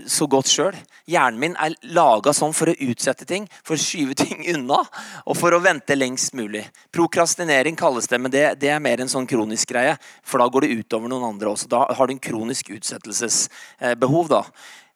så 0.07 0.29
godt 0.31 0.51
sjøl. 0.51 0.77
Hjernen 1.11 1.41
min 1.41 1.57
er 1.61 1.75
laga 1.97 2.35
sånn 2.37 2.55
for 2.55 2.71
å 2.71 2.77
utsette 2.87 3.27
ting, 3.29 3.49
for 3.67 3.75
å 3.75 3.83
skyve 3.83 4.15
ting 4.23 4.45
unna 4.55 4.81
og 5.25 5.39
for 5.39 5.57
å 5.57 5.63
vente 5.65 5.97
lengst 5.99 6.37
mulig. 6.39 6.63
Prokrastinering 6.95 7.79
kalles 7.79 8.09
det, 8.11 8.21
men 8.23 8.33
det, 8.35 8.45
det 8.63 8.71
er 8.75 8.85
mer 8.85 9.03
en 9.03 9.11
sånn 9.11 9.29
kronisk 9.31 9.75
greie. 9.75 9.97
For 10.23 10.43
da 10.43 10.49
går 10.49 10.67
det 10.67 10.79
utover 10.85 11.11
noen 11.11 11.33
andre 11.33 11.53
også. 11.55 11.71
Da 11.73 11.85
har 11.91 12.07
du 12.07 12.15
en 12.15 12.23
kronisk 12.23 12.71
utsettelsesbehov. 12.77 14.31
da. 14.31 14.45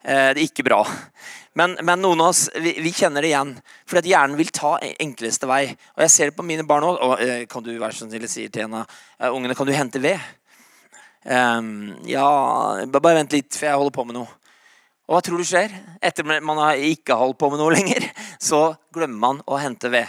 Eh, 0.04 0.30
det 0.32 0.40
er 0.40 0.46
ikke 0.46 0.66
bra. 0.68 0.84
Men, 1.58 1.74
men 1.82 1.98
noen 2.04 2.20
av 2.22 2.30
oss 2.30 2.44
vi, 2.54 2.76
vi, 2.78 2.92
kjenner 2.94 3.24
det 3.24 3.32
igjen. 3.32 3.54
Fordi 3.88 4.04
at 4.04 4.10
hjernen 4.12 4.38
vil 4.38 4.52
ta 4.54 4.76
enkleste 4.78 5.48
vei. 5.50 5.64
Og 5.96 6.04
jeg 6.06 6.14
ser 6.14 6.30
det 6.30 6.38
på 6.38 6.46
mine 6.46 6.66
barn 6.68 6.86
òg. 6.86 7.18
Eh, 7.24 7.46
kan 7.50 7.66
du 7.66 7.72
være 7.74 7.96
så 7.96 8.06
snill 8.06 8.28
si 8.30 8.46
til 8.46 8.68
en 8.68 8.80
av 8.84 8.98
eh, 9.18 9.32
ungene 9.32 9.58
kan 9.58 9.66
du 9.66 9.74
hente 9.74 10.02
ved? 10.02 10.22
Um, 11.28 11.92
ja, 12.08 12.24
bare 12.88 13.18
vent 13.18 13.34
litt, 13.36 13.52
for 13.52 13.68
jeg 13.68 13.76
holder 13.76 13.92
på 13.92 14.04
med 14.08 14.16
noe. 14.16 14.30
Og 15.08 15.16
hva 15.16 15.20
tror 15.24 15.40
du 15.40 15.44
skjer? 15.48 15.72
Etter 16.04 16.24
man 16.24 16.60
har 16.60 16.80
ikke 16.80 17.16
holdt 17.20 17.38
på 17.40 17.50
med 17.52 17.60
noe 17.60 17.74
lenger, 17.76 18.06
så 18.40 18.72
glemmer 18.94 19.20
man 19.20 19.42
å 19.44 19.60
hente 19.60 19.92
ved. 19.92 20.08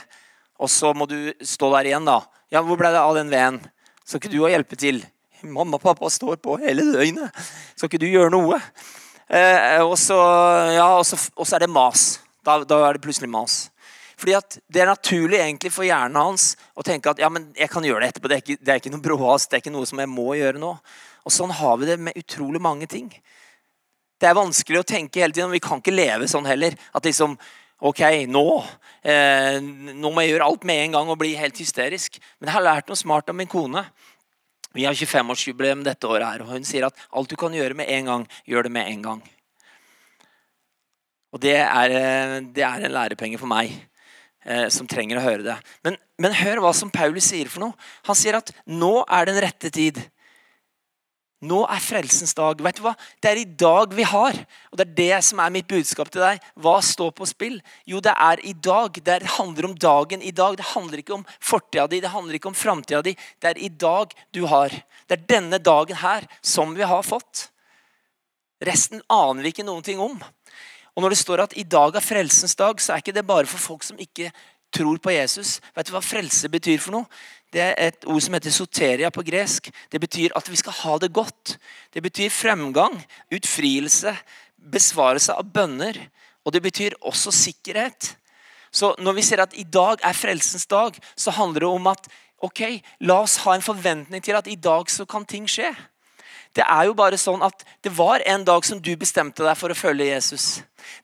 Og 0.60 0.72
så 0.72 0.94
må 0.96 1.08
du 1.08 1.32
stå 1.44 1.72
der 1.76 1.92
igjen, 1.92 2.08
da. 2.08 2.22
Ja, 2.52 2.64
hvor 2.64 2.80
ble 2.80 2.92
det 2.92 3.02
av 3.04 3.16
den 3.16 3.32
veden? 3.32 3.60
Skal 4.04 4.20
ikke 4.22 4.32
du 4.32 4.42
ha 4.46 4.54
hjelpe 4.54 4.80
til? 4.80 5.04
Mamma 5.44 5.78
og 5.78 5.84
pappa 5.84 6.10
står 6.12 6.40
på 6.44 6.58
hele 6.60 6.88
døgnet. 6.92 7.36
Skal 7.76 7.88
ikke 7.88 8.02
du 8.02 8.10
gjøre 8.10 8.32
noe? 8.34 8.60
Eh, 9.30 9.80
og, 9.84 9.94
så, 10.02 10.18
ja, 10.74 10.88
er 11.00 11.64
det 11.64 11.72
mas. 11.72 12.08
Da, 12.44 12.58
da 12.68 12.80
er 12.88 12.98
det 12.98 13.04
plutselig 13.04 13.30
mas. 13.32 13.68
Fordi 14.20 14.36
at 14.36 14.58
Det 14.68 14.82
er 14.82 14.90
naturlig 14.90 15.40
egentlig 15.40 15.72
for 15.72 15.88
hjernen 15.88 16.20
hans 16.20 16.52
å 16.76 16.84
tenke 16.84 17.12
at 17.12 17.22
ja, 17.22 17.30
men 17.32 17.50
jeg 17.56 17.72
kan 17.72 17.86
gjøre 17.86 18.04
det 18.04 18.12
etterpå. 18.14 18.32
Det 18.32 18.38
er 18.38 18.44
ikke, 18.44 18.60
det 18.60 18.74
er 18.74 18.82
ikke 18.82 18.92
noe 18.92 19.06
bråhast, 19.06 19.50
det 19.50 19.58
er 19.58 19.64
ikke 19.64 19.76
noe 19.78 19.88
som 19.88 20.02
jeg 20.02 20.12
må 20.12 20.34
gjøre 20.36 20.60
nå. 20.60 20.74
Og 21.24 21.34
Sånn 21.34 21.54
har 21.56 21.80
vi 21.80 21.88
det 21.88 21.98
med 22.02 22.20
utrolig 22.20 22.62
mange 22.62 22.90
ting. 22.90 23.08
Det 24.20 24.28
er 24.28 24.36
vanskelig 24.36 24.82
å 24.82 24.88
tenke 24.88 25.22
hele 25.24 25.36
tiden, 25.36 25.54
vi 25.54 25.64
kan 25.64 25.80
ikke 25.80 25.96
leve 25.96 26.28
sånn 26.28 26.48
heller. 26.50 26.76
At 26.94 27.08
liksom 27.08 27.40
Ok, 27.80 28.02
nå, 28.28 28.44
eh, 29.08 29.56
nå 29.64 30.10
må 30.12 30.20
jeg 30.20 30.34
gjøre 30.34 30.48
alt 30.50 30.66
med 30.68 30.82
en 30.84 30.96
gang 30.98 31.12
og 31.14 31.16
bli 31.22 31.30
helt 31.40 31.56
hysterisk. 31.56 32.18
Men 32.36 32.50
jeg 32.50 32.56
har 32.58 32.66
lært 32.66 32.90
noe 32.92 33.00
smart 33.00 33.32
av 33.32 33.38
min 33.40 33.48
kone. 33.48 33.86
Vi 34.76 34.84
har 34.84 34.92
25-årsjubileum 34.92 35.86
dette 35.88 36.04
året, 36.04 36.26
her, 36.28 36.44
og 36.44 36.52
hun 36.58 36.68
sier 36.68 36.90
at 36.90 37.06
alt 37.16 37.32
du 37.32 37.38
kan 37.40 37.56
gjøre 37.56 37.78
med 37.80 37.88
en 37.88 38.12
gang, 38.12 38.26
gjør 38.44 38.68
det 38.68 38.74
med 38.76 38.92
en 38.92 39.06
gang. 39.06 39.22
Og 41.32 41.40
det 41.40 41.56
er, 41.56 41.96
eh, 41.96 42.36
det 42.52 42.68
er 42.68 42.84
en 42.84 42.98
lærepenge 43.00 43.40
for 43.40 43.48
meg 43.48 43.72
eh, 44.46 44.68
som 44.74 44.88
trenger 44.90 45.20
å 45.20 45.26
høre 45.26 45.46
det. 45.46 45.58
Men, 45.86 45.98
men, 46.22 46.38
hør 46.38 46.64
hva 46.64 46.72
som 46.76 46.92
Paulus 46.94 47.30
sier 47.32 47.50
for 47.52 47.64
noe. 47.66 47.90
Han 48.10 48.18
sier 48.18 48.40
at 48.40 48.54
nå 48.66 49.00
er 49.06 49.30
den 49.30 49.40
rette 49.44 49.72
tid. 49.74 50.02
Nå 51.40 51.62
er 51.72 51.80
frelsens 51.80 52.34
dag. 52.36 52.60
Vet 52.60 52.80
du 52.80 52.84
hva? 52.84 52.92
Det 53.24 53.30
er 53.30 53.40
i 53.40 53.48
dag 53.48 53.94
vi 53.96 54.04
har. 54.04 54.36
Og 54.72 54.80
det 54.80 54.86
er 54.90 54.96
det 54.98 55.20
som 55.30 55.40
er 55.40 55.54
mitt 55.56 55.70
budskap 55.72 56.12
til 56.12 56.24
deg. 56.26 56.42
Hva 56.60 56.80
står 56.84 57.14
på 57.16 57.28
spill? 57.30 57.62
Jo, 57.88 58.02
det 58.04 58.12
er 58.12 58.42
i 58.44 58.52
dag. 58.52 59.00
Det 59.00 59.22
handler 59.38 59.70
om 59.70 59.78
dagen 59.80 60.26
i 60.26 60.34
dag. 60.36 60.58
Det 60.60 60.68
handler 60.74 61.00
ikke 61.00 61.16
om 61.16 61.24
fortida 61.40 61.88
di, 61.88 62.02
det 62.04 62.12
handler 62.12 62.36
ikke 62.36 62.52
om 62.52 62.58
framtida 62.60 63.00
di. 63.06 63.16
Det 63.40 63.54
er 63.54 63.62
i 63.64 63.72
dag 63.72 64.12
du 64.36 64.44
har. 64.52 64.76
Det 65.08 65.16
er 65.16 65.30
denne 65.32 65.62
dagen 65.64 66.02
her 66.04 66.28
som 66.44 66.76
vi 66.76 66.84
har 66.84 67.08
fått. 67.08 67.48
Resten 68.60 69.00
aner 69.08 69.46
vi 69.46 69.54
ikke 69.54 69.64
noen 69.64 69.86
ting 69.86 70.02
om. 70.04 70.20
Og 71.00 71.04
når 71.06 71.14
det 71.14 71.22
står 71.22 71.40
at 71.46 71.54
i 71.56 71.64
dag 71.64 71.96
er 71.96 72.04
frelsens 72.04 72.58
dag, 72.60 72.82
så 72.84 72.92
er 72.92 73.00
ikke 73.00 73.14
det 73.16 73.24
bare 73.24 73.48
for 73.48 73.62
folk 73.70 73.86
som 73.88 74.00
ikke 74.04 74.34
tror 74.76 74.98
på 75.00 75.14
Jesus. 75.14 75.62
Vet 75.72 75.88
du 75.88 75.94
hva 75.96 76.02
frelse 76.04 76.50
betyr 76.52 76.82
for 76.84 76.92
noe? 76.92 77.08
Det 77.56 77.62
er 77.64 77.78
et 77.86 78.04
ord 78.04 78.20
som 78.20 78.36
heter 78.36 78.52
soteria 78.52 79.08
på 79.08 79.24
gresk. 79.24 79.70
Det 79.88 80.02
betyr 80.04 80.36
at 80.36 80.52
vi 80.52 80.60
skal 80.60 80.76
ha 80.82 80.98
det 81.00 81.14
godt. 81.16 81.56
Det 81.96 82.04
betyr 82.04 82.28
fremgang, 82.28 83.00
utfrielse, 83.32 84.12
besvarelse 84.60 85.38
av 85.40 85.48
bønner. 85.48 86.02
Og 86.44 86.52
det 86.52 86.66
betyr 86.68 86.98
også 87.00 87.32
sikkerhet. 87.32 88.18
Så 88.68 88.92
når 89.00 89.22
vi 89.22 89.26
ser 89.30 89.46
at 89.46 89.56
i 89.56 89.64
dag 89.64 90.04
er 90.04 90.20
frelsens 90.20 90.68
dag, 90.68 91.00
så 91.16 91.32
handler 91.32 91.64
det 91.64 91.72
om 91.80 91.88
at 91.96 92.12
ok, 92.44 92.66
la 93.08 93.22
oss 93.24 93.40
ha 93.46 93.56
en 93.56 93.64
forventning 93.64 94.20
til 94.20 94.36
at 94.36 94.52
i 94.52 94.60
dag 94.60 94.92
så 94.92 95.08
kan 95.08 95.24
ting 95.24 95.48
skje. 95.48 95.72
Det 96.58 96.66
er 96.66 96.88
jo 96.90 96.96
bare 96.98 97.18
sånn 97.20 97.44
at 97.46 97.62
det 97.86 97.92
var 97.94 98.24
en 98.26 98.44
dag 98.48 98.66
som 98.66 98.82
du 98.82 98.96
bestemte 98.98 99.46
deg 99.46 99.58
for 99.58 99.70
å 99.70 99.78
følge 99.78 100.10
Jesus. 100.10 100.48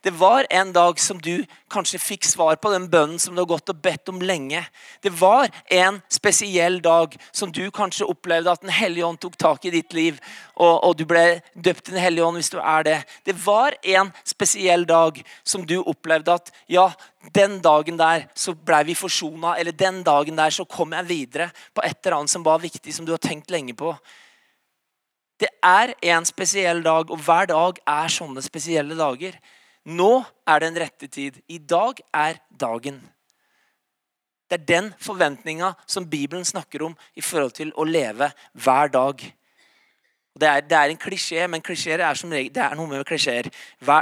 Det 0.02 0.14
var 0.18 0.48
en 0.50 0.72
dag 0.74 1.00
som 1.00 1.20
du 1.22 1.46
kanskje 1.72 2.00
fikk 2.02 2.25
svar 2.25 2.56
på 2.62 2.72
den 2.74 2.88
bønnen 2.90 3.20
som 3.22 3.36
du 3.36 3.42
har 3.44 3.50
gått 3.50 3.70
og 3.70 3.82
bedt 3.84 4.10
om 4.10 4.22
lenge. 4.22 4.64
Det 5.06 5.12
var 5.20 5.52
en 5.70 6.00
spesiell 6.10 6.80
dag 6.82 7.14
som 7.32 7.52
du 7.54 7.64
kanskje 7.74 8.08
opplevde 8.10 8.52
at 8.52 8.62
Den 8.66 8.74
hellige 8.74 9.06
ånd 9.06 9.20
tok 9.22 9.38
tak 9.38 9.66
i 9.66 9.74
ditt 9.75 9.94
liv, 9.94 10.18
og, 10.56 10.84
og 10.88 10.98
du 10.98 11.06
ble 11.06 11.42
døpt 11.54 11.92
Den 11.92 12.02
hellige 12.02 12.25
ånd 12.25 12.40
hvis 12.40 12.54
du 12.54 12.60
er 12.60 12.88
det. 12.88 12.98
Det 13.25 13.38
var 13.46 13.78
en 13.84 14.12
spesiell 14.25 14.86
dag 14.90 15.22
som 15.44 15.66
du 15.66 15.78
opplevde 15.82 16.40
at 16.40 16.52
ja, 16.72 16.90
den 17.36 17.60
dagen 17.62 17.98
der 18.02 18.30
så 18.34 18.56
blei 18.56 18.84
vi 18.90 18.98
forsona, 18.98 19.58
eller 19.60 19.75
den 19.75 20.04
dagen 20.04 20.38
der 20.38 20.50
så 20.50 20.66
kom 20.66 20.94
jeg 20.98 21.10
videre 21.10 21.52
på 21.74 21.86
et 21.86 22.00
eller 22.02 22.22
annet 22.22 22.34
som 22.34 22.46
var 22.46 22.64
viktig, 22.64 22.94
som 22.94 23.06
du 23.06 23.14
har 23.14 23.22
tenkt 23.22 23.54
lenge 23.54 23.78
på. 23.78 23.94
Det 25.39 25.50
er 25.63 25.94
en 26.13 26.25
spesiell 26.25 26.84
dag, 26.84 27.12
og 27.12 27.20
hver 27.25 27.50
dag 27.51 27.80
er 27.88 28.12
sånne 28.12 28.44
spesielle 28.46 28.96
dager. 28.96 29.36
Nå 29.86 30.24
er 30.48 30.63
den 30.63 30.77
rette 30.80 31.10
tid. 31.12 31.42
I 31.51 31.60
dag 31.60 32.00
er 32.13 32.39
dagen. 32.50 33.01
Det 34.50 34.60
er 34.60 34.68
den 34.70 34.92
forventninga 35.01 35.74
som 35.89 36.08
Bibelen 36.10 36.46
snakker 36.46 36.86
om 36.86 36.96
i 37.18 37.22
forhold 37.22 37.58
til 37.58 37.74
å 37.75 37.84
leve 37.84 38.30
hver 38.54 38.94
dag. 38.94 39.22
Det 40.36 40.48
er, 40.48 40.63
det 40.68 40.77
er 40.77 40.92
en 40.92 41.00
klisjé, 41.00 41.46
men 41.48 41.63
klisjeer 41.63 42.04
er 42.04 42.18
som 42.20 42.32
regel, 42.32 42.51
det 42.54 42.63
er 42.63 42.75
noe 42.75 42.92
med 42.92 43.06
klisjeer. 43.08 43.50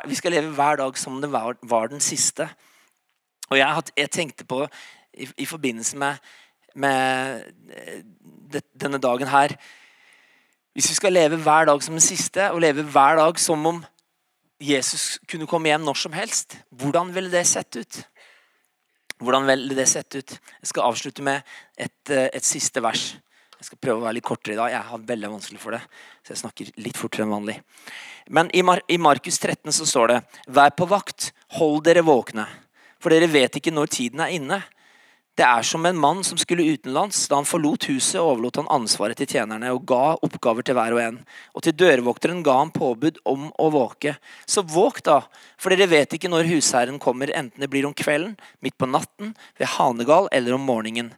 Vi 0.10 0.18
skal 0.18 0.34
leve 0.34 0.54
hver 0.58 0.80
dag 0.82 0.98
som 0.98 1.20
det 1.22 1.30
var, 1.34 1.58
var 1.62 1.92
den 1.92 2.02
siste. 2.02 2.48
Og 3.50 3.58
jeg, 3.58 3.84
jeg 3.98 4.12
tenkte 4.12 4.46
på 4.50 4.63
i, 5.13 5.28
i 5.38 5.46
forbindelse 5.46 5.98
med, 5.98 6.34
med, 6.75 7.44
eh, 7.78 8.02
denne 8.82 9.02
dagen 9.02 9.30
her 9.30 9.54
hvis 10.74 10.89
vi 10.89 10.98
skal 10.98 11.13
leve 11.13 11.38
hver 11.42 11.68
dag 11.70 11.84
som 11.86 11.94
den 11.94 12.03
siste, 12.03 12.50
og 12.51 12.62
leve 12.63 12.86
hver 12.86 13.20
dag 13.20 13.39
som 13.39 13.65
om 13.70 13.84
Jesus 14.63 15.20
kunne 15.30 15.48
komme 15.50 15.70
hjem 15.70 15.84
når 15.86 16.00
som 16.00 16.15
helst, 16.18 16.58
hvordan 16.72 17.12
ville 17.13 17.32
det 17.32 17.46
sett 17.50 17.77
ut? 17.77 18.00
Hvordan 19.24 19.46
ville 19.48 19.75
det 19.77 19.88
sett 19.88 20.15
ut? 20.15 20.34
Jeg 20.34 20.72
skal 20.72 20.88
avslutte 20.88 21.24
med 21.24 21.44
et, 21.77 22.10
eh, 22.10 22.30
et, 22.34 22.44
siste 22.44 22.82
vers. 22.82 23.13
Jeg 23.60 23.70
skal 23.70 23.77
prøve 23.77 24.01
å 24.01 24.06
være 24.08 24.18
litt 24.18 24.27
kortere 24.27 24.53
i 24.53 24.58
dag. 24.58 24.72
Jeg 24.72 24.89
har 24.89 25.06
veldig 25.13 25.30
vanskelig 25.30 25.60
for 25.60 25.72
det. 25.72 25.82
Så 26.24 26.34
jeg 26.34 26.42
snakker 26.42 26.72
litt 26.84 26.98
fortere 26.98 27.24
enn 27.24 27.32
vanlig. 27.32 27.62
Men 28.30 28.50
i, 28.53 28.62
Mar 28.62 28.82
i 28.89 28.98
Markus 28.98 29.39
13 29.39 29.72
så 29.72 29.86
står 29.86 30.08
det 30.08 30.20
Vær 30.48 30.74
på 30.75 30.88
vakt, 30.89 31.32
hold 31.60 31.84
dere 31.86 32.03
våkne. 32.03 32.48
For 33.00 33.13
dere 33.13 33.27
vet 33.32 33.56
ikke 33.60 33.72
når 33.72 33.88
tiden 33.88 34.20
er 34.20 34.34
inne. 34.34 34.63
Det 35.34 35.42
er 35.42 35.66
som 35.66 35.86
en 35.90 35.98
mann 35.98 36.20
som 36.22 36.38
skulle 36.38 36.66
utenlands. 36.75 37.24
Da 37.30 37.40
han 37.40 37.48
forlot 37.50 37.88
huset, 37.90 38.20
overlot 38.22 38.60
han 38.62 38.70
ansvaret 38.70 39.18
til 39.18 39.32
tjenerne 39.32 39.72
og 39.74 39.88
ga 39.90 40.13
oppgaver 40.22 40.66
til 40.66 40.78
hver 40.78 40.94
og 40.94 41.02
en. 41.02 41.18
Og 41.58 41.66
til 41.66 41.74
dørvokteren 41.74 42.44
ga 42.46 42.60
han 42.60 42.74
påbud 42.75 43.18
om 43.25 43.48
å 43.58 43.72
våke. 43.74 44.13
Så 44.46 44.62
våk, 44.62 45.02
da, 45.10 45.24
for 45.58 45.74
dere 45.74 45.90
vet 45.90 46.13
ikke 46.13 46.30
når 46.30 46.52
husherren 46.52 47.02
kommer, 47.02 47.34
enten 47.34 47.66
det 47.66 47.72
blir 47.74 47.90
om 47.90 47.98
kvelden, 47.98 48.38
midt 48.62 48.78
på 48.78 48.90
natten, 48.90 49.34
ved 49.58 49.74
hanegal 49.74 50.30
eller 50.32 50.54
om 50.54 50.70
morgenen. 50.70 51.16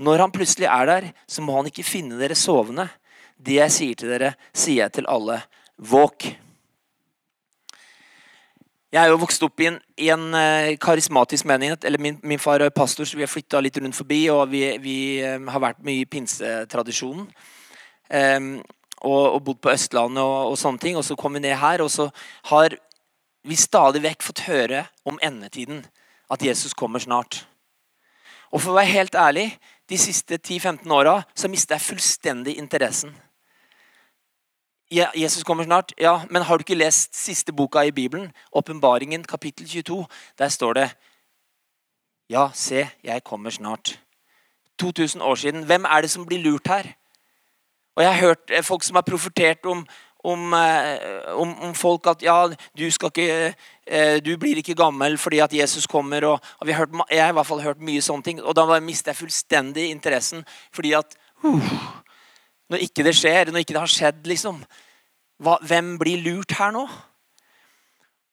Når 0.00 0.24
han 0.24 0.32
plutselig 0.32 0.70
er 0.72 0.88
der, 0.88 1.12
så 1.28 1.44
må 1.44 1.58
han 1.58 1.68
ikke 1.68 1.84
finne 1.84 2.16
dere 2.16 2.38
sovende. 2.38 2.88
Det 3.36 3.60
jeg 3.60 3.76
sier 3.76 4.00
til 4.00 4.14
dere, 4.14 4.36
sier 4.56 4.86
jeg 4.86 4.96
til 4.96 5.12
alle. 5.12 5.42
Våk! 5.76 6.32
Jeg 8.90 9.04
er 9.06 9.12
jo 9.12 9.20
vokst 9.22 9.44
opp 9.46 9.62
i 9.62 9.68
en, 9.68 9.76
i 10.02 10.08
en 10.10 10.32
uh, 10.34 10.72
karismatisk 10.82 11.46
menighet. 11.46 11.84
eller 11.86 12.02
Min, 12.02 12.18
min 12.26 12.40
far 12.42 12.60
er 12.60 12.72
pastor, 12.74 13.06
så 13.06 13.16
vi 13.16 13.22
har 13.22 13.30
flytta 13.30 13.60
litt 13.62 13.78
rundt 13.78 13.94
forbi. 13.94 14.24
Og 14.34 14.50
vi, 14.50 14.64
vi 14.82 14.96
um, 15.22 15.46
har 15.46 15.62
vært 15.62 15.84
mye 15.86 16.02
i 16.02 16.08
pinsetradisjonen. 16.10 17.28
Um, 18.10 18.48
og, 19.00 19.22
og, 19.36 19.38
bodd 19.46 19.60
på 19.62 19.70
Østlandet 19.70 20.24
og, 20.24 20.50
og, 20.50 20.58
sånne 20.58 20.82
ting. 20.82 20.98
Og 20.98 21.06
så 21.06 21.14
kom 21.14 21.38
vi 21.38 21.44
ned 21.46 21.54
her, 21.62 21.84
og 21.84 21.92
så 21.94 22.08
har 22.50 22.74
vi 23.46 23.56
stadig 23.56 24.02
vekk 24.02 24.26
fått 24.26 24.44
høre 24.48 24.84
om 25.06 25.22
endetiden. 25.22 25.84
At 26.30 26.42
Jesus 26.42 26.74
kommer 26.74 27.02
snart. 27.02 27.44
Og 28.50 28.58
for 28.58 28.72
å 28.72 28.80
være 28.80 28.90
helt 28.90 29.14
ærlig, 29.14 29.52
de 29.90 29.98
siste 29.98 30.38
10-15 30.38 30.90
åra 30.94 31.20
mista 31.50 31.78
jeg 31.78 31.86
fullstendig 31.86 32.58
interessen. 32.58 33.14
Jesus 34.90 35.44
kommer 35.44 35.64
snart. 35.64 35.92
Ja, 35.98 36.22
men 36.30 36.42
har 36.42 36.58
du 36.58 36.62
ikke 36.62 36.74
lest 36.78 37.14
siste 37.14 37.52
boka 37.52 37.84
i 37.86 37.92
Bibelen? 37.94 38.32
Åpenbaringen, 38.52 39.24
kapittel 39.24 39.68
22. 39.68 40.06
Der 40.38 40.48
står 40.48 40.72
det 40.74 40.90
Ja, 42.30 42.50
se, 42.54 42.88
jeg 43.04 43.24
kommer 43.24 43.50
snart. 43.50 44.00
2000 44.80 45.22
år 45.22 45.34
siden. 45.34 45.64
Hvem 45.64 45.84
er 45.84 46.00
det 46.00 46.10
som 46.10 46.26
blir 46.26 46.38
lurt 46.42 46.66
her? 46.66 46.86
Og 47.96 48.02
Jeg 48.02 48.14
har 48.14 48.20
hørt 48.20 48.50
eh, 48.50 48.62
folk 48.62 48.82
som 48.82 48.94
har 48.94 49.02
profetert 49.02 49.66
om, 49.66 49.86
om, 50.24 50.52
eh, 50.54 51.34
om, 51.34 51.58
om, 51.62 51.74
folk 51.74 52.06
at 52.06 52.22
ja, 52.22 52.48
du, 52.78 52.84
ikke, 52.84 53.54
eh, 53.86 54.24
du, 54.24 54.36
blir 54.36 54.56
ikke 54.56 54.74
gammel 54.74 55.18
fordi 55.18 55.38
at 55.38 55.52
Jesus 55.52 55.86
kommer. 55.86 56.24
Og, 56.24 56.40
og 56.60 56.74
hørt, 56.74 56.88
jeg 57.10 57.24
har 57.24 57.32
i 57.32 57.32
hvert 57.32 57.46
fall 57.46 57.60
hørt 57.60 57.80
mye 57.80 58.02
sånne 58.02 58.22
ting. 58.22 58.42
Og 58.42 58.56
da 58.56 58.80
mister 58.80 59.10
jeg 59.10 59.16
fullstendig 59.16 59.90
interessen. 59.90 60.44
fordi 60.72 60.92
at 60.92 61.16
uh, 61.44 61.99
når 62.70 62.86
ikke 62.86 63.06
det 63.06 63.16
skjer, 63.18 63.50
når 63.50 63.64
ikke 63.64 63.76
det 63.76 63.84
har 63.84 63.92
skjedd, 63.92 64.26
liksom. 64.30 64.60
Hva, 65.40 65.56
hvem 65.66 65.94
blir 66.00 66.20
lurt 66.22 66.54
her 66.58 66.74
nå? 66.74 66.84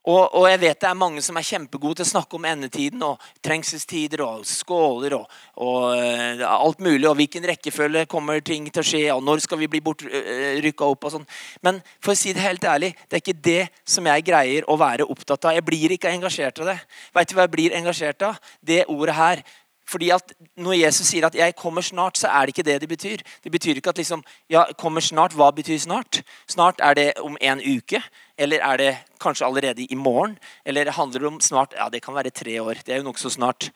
Og, 0.07 0.23
og, 0.39 0.45
jeg 0.47 0.59
vet 0.61 0.79
det 0.79 0.87
er 0.87 0.95
mange 0.95 1.21
som 1.23 1.35
er 1.35 1.43
kjempegode 1.43 1.99
til 1.99 2.05
å 2.05 2.09
snakke 2.13 2.37
om 2.37 2.45
endetiden 2.47 3.01
og 3.03 3.23
trengselstider 3.43 4.21
og 4.23 4.45
skåler 4.47 5.17
og, 5.17 5.25
og 5.59 5.81
uh, 5.99 6.43
alt 6.47 6.79
mulig. 6.83 7.03
Og 7.09 7.17
hvilken 7.19 7.43
rekkefølge 7.49 8.05
kommer 8.07 8.39
ting 8.39 8.69
til 8.71 8.83
å 8.83 8.87
skje, 8.87 9.03
og 9.11 9.25
når 9.27 9.43
skal 9.43 9.59
vi 9.59 9.67
bli 9.73 9.81
bort, 9.83 10.05
uh, 10.07 10.55
rykka 10.63 10.87
opp 10.87 11.09
og 11.09 11.15
sånn. 11.17 11.27
Men 11.65 11.81
for 11.99 12.13
å 12.13 12.19
si 12.19 12.31
det 12.31 12.45
helt 12.45 12.63
ærlig, 12.63 12.93
det 13.03 13.19
er 13.19 13.25
ikke 13.25 13.45
det 13.49 13.63
som 13.83 14.07
jeg 14.07 14.27
greier 14.29 14.69
å 14.71 14.79
være 14.79 15.09
opptatt 15.11 15.49
av. 15.49 15.57
Jeg 15.57 15.67
blir 15.67 15.97
ikke 15.97 16.13
engasjert 16.15 16.63
av 16.63 16.71
det. 16.71 16.79
Vet 17.19 17.33
du 17.33 17.35
hva 17.35 17.49
jeg 17.49 17.55
blir 17.57 17.75
engasjert 17.75 18.29
av? 18.29 18.39
Det 18.63 18.85
ordet 18.87 19.19
her. 19.19 19.43
Fordi 19.87 20.09
at 20.09 20.33
Når 20.57 20.73
Jesus 20.73 21.07
sier 21.07 21.25
at 21.25 21.35
'jeg 21.35 21.55
kommer 21.55 21.81
snart', 21.81 22.17
så 22.17 22.27
er 22.27 22.45
det 22.45 22.57
ikke 22.57 22.71
det 22.71 22.81
det 22.81 22.89
betyr. 22.89 23.17
Det 23.43 23.51
betyr 23.51 23.75
ikke 23.75 23.89
at 23.89 23.97
liksom, 23.97 24.23
ja, 24.49 24.63
'kommer 24.77 25.01
snart', 25.01 25.33
hva 25.33 25.51
betyr 25.51 25.79
snart? 25.79 26.23
Snart 26.47 26.75
er 26.79 26.93
det 26.93 27.13
om 27.19 27.37
en 27.41 27.59
uke? 27.59 28.03
Eller 28.37 28.59
er 28.59 28.77
det 28.77 28.97
kanskje 29.19 29.45
allerede 29.45 29.85
i 29.85 29.95
morgen? 29.95 30.39
Eller 30.65 30.91
handler 30.91 31.19
det 31.19 31.27
om 31.27 31.39
snart? 31.39 31.73
Ja, 31.77 31.89
det 31.89 32.01
kan 32.01 32.15
være 32.15 32.29
tre 32.29 32.61
år. 32.61 32.73
Det 32.73 32.89
er 32.89 32.97
jo 32.97 33.03
nokså 33.03 33.29
snart. 33.29 33.71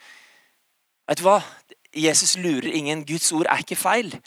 Vet 1.07 1.17
du 1.17 1.23
hva? 1.23 1.41
Jesus 1.95 2.37
lurer 2.37 2.71
ingen. 2.73 3.05
Guds 3.05 3.31
ord 3.31 3.45
er 3.49 3.57
ikke 3.57 3.75
feil. 3.75 4.21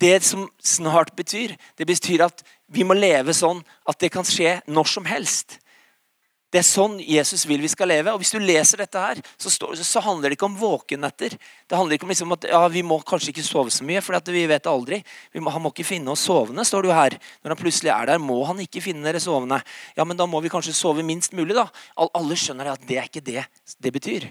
Det 0.00 0.24
som 0.24 0.50
snart 0.64 1.16
betyr, 1.16 1.56
det 1.78 1.86
betyr 1.86 2.24
at 2.24 2.42
vi 2.68 2.82
må 2.82 2.94
leve 2.94 3.34
sånn 3.34 3.64
at 3.88 3.98
det 4.00 4.12
kan 4.12 4.24
skje 4.24 4.60
når 4.66 4.84
som 4.84 5.04
helst. 5.04 5.58
Det 6.48 6.62
er 6.62 6.64
sånn 6.64 6.94
Jesus 7.04 7.42
vil 7.44 7.60
vi 7.60 7.68
skal 7.68 7.90
leve. 7.90 8.12
Og 8.14 8.22
Hvis 8.22 8.32
du 8.32 8.38
leser 8.40 8.80
dette, 8.80 9.00
her, 9.00 9.20
så, 9.36 9.50
står, 9.52 9.74
så 9.84 10.00
handler 10.04 10.30
det 10.32 10.38
ikke 10.38 10.48
om 10.48 10.56
våkenetter. 10.56 11.34
Det 11.68 11.76
handler 11.76 11.98
ikke 11.98 12.08
om 12.08 12.12
liksom 12.14 12.32
at 12.38 12.46
ja, 12.48 12.60
vi 12.72 12.82
må 12.86 12.96
kanskje 13.04 13.34
ikke 13.34 13.44
sove 13.44 13.72
så 13.74 13.84
mye, 13.84 14.00
for 14.04 14.16
vi 14.32 14.46
vet 14.48 14.70
aldri. 14.70 15.02
Vi 15.34 15.42
må, 15.44 15.52
han 15.52 15.64
må 15.64 15.74
ikke 15.74 15.86
finne 15.90 16.14
oss 16.14 16.24
sovende, 16.24 16.64
står 16.64 16.86
det 16.86 16.90
jo 16.90 16.96
her. 16.96 17.18
Når 17.42 17.54
han 17.54 17.60
plutselig 17.60 17.92
er 17.92 18.08
der, 18.12 18.22
må 18.22 18.38
han 18.48 18.62
ikke 18.64 18.82
finne 18.84 19.04
dere 19.04 19.20
sovende. 19.20 19.60
Ja, 19.98 20.08
men 20.08 20.16
da 20.16 20.28
må 20.30 20.40
vi 20.44 20.52
kanskje 20.52 20.76
sove 20.76 21.04
minst 21.04 21.36
mulig, 21.36 21.52
da. 21.58 21.66
Alle 22.08 22.38
skjønner 22.40 22.72
at 22.72 22.88
det 22.88 23.02
er 23.02 23.10
ikke 23.12 23.24
det 23.28 23.44
det 23.84 23.92
betyr. 23.98 24.30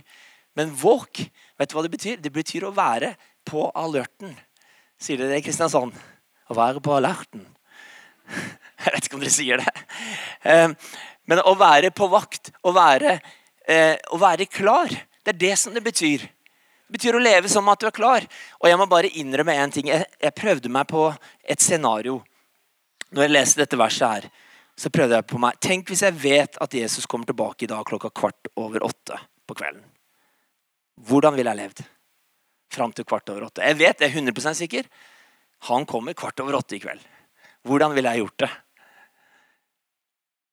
Men 0.58 0.74
våk, 0.74 1.22
vet 1.60 1.70
du 1.70 1.78
hva 1.78 1.86
det 1.86 1.94
betyr? 1.94 2.18
Det 2.18 2.34
betyr 2.34 2.66
å 2.66 2.74
være 2.74 3.14
på 3.46 3.70
alerten. 3.78 4.34
Sier 4.98 5.22
dere 5.22 5.36
det 5.36 5.44
i 5.44 5.46
Kristiansand? 5.46 5.94
Å 6.50 6.58
være 6.58 6.82
på 6.82 6.98
alerten. 6.98 7.46
Jeg 8.82 8.94
vet 8.96 9.06
ikke 9.06 9.20
om 9.20 9.22
dere 9.22 9.36
sier 9.36 9.62
det. 9.62 10.66
Men 11.28 11.44
å 11.44 11.54
være 11.60 11.92
på 11.96 12.08
vakt, 12.12 12.54
å 12.64 12.72
være, 12.76 13.20
eh, 13.68 13.96
å 14.12 14.20
være 14.20 14.48
klar, 14.48 14.90
det 15.24 15.36
er 15.36 15.40
det 15.40 15.56
som 15.60 15.74
det 15.76 15.84
betyr. 15.84 16.24
Det 16.88 16.96
betyr 16.96 17.18
å 17.18 17.24
leve 17.24 17.50
som 17.52 17.68
at 17.68 17.80
du 17.80 17.88
er 17.90 17.96
klar. 17.96 18.24
Og 18.62 18.70
jeg 18.70 18.80
må 18.80 18.88
bare 18.88 19.12
innrømme 19.12 19.52
én 19.52 19.72
ting. 19.72 19.90
Jeg, 19.92 20.06
jeg, 20.22 20.36
prøvde 20.36 20.72
meg 20.72 20.88
på 20.88 21.10
et 21.44 21.60
scenario. 21.60 22.22
Når 23.12 23.26
jeg 23.26 23.34
leste 23.34 23.60
dette 23.60 23.80
verset 23.80 24.08
her, 24.08 24.30
så 24.78 24.92
prøvde 24.94 25.18
jeg 25.18 25.28
på 25.28 25.40
meg 25.42 25.60
Tenk 25.60 25.90
hvis 25.90 26.06
jeg 26.06 26.16
vet 26.22 26.58
at 26.62 26.74
Jesus 26.74 27.08
kommer 27.10 27.28
tilbake 27.28 27.66
i 27.66 27.70
dag 27.72 27.84
klokka 27.88 28.12
kvart 28.16 28.48
over 28.56 28.86
åtte 28.88 29.20
på 29.48 29.58
kvelden. 29.58 29.84
Hvordan 31.08 31.36
ville 31.36 31.52
jeg 31.52 31.60
levd? 31.60 31.84
Fram 32.72 32.94
til 32.96 33.08
kvart 33.08 33.30
over 33.34 33.50
åtte. 33.50 33.66
Jeg 33.68 33.80
vet, 33.80 34.00
jeg 34.00 34.12
er 34.12 34.16
100 34.16 34.56
sikker. 34.62 34.88
Han 35.68 35.86
kommer 35.90 36.16
kvart 36.16 36.40
over 36.40 36.60
åtte 36.60 36.78
i 36.78 36.82
kveld. 36.84 37.04
Hvordan 37.68 37.96
ville 37.96 38.16
jeg 38.16 38.24
gjort 38.24 38.46
det? 38.46 38.50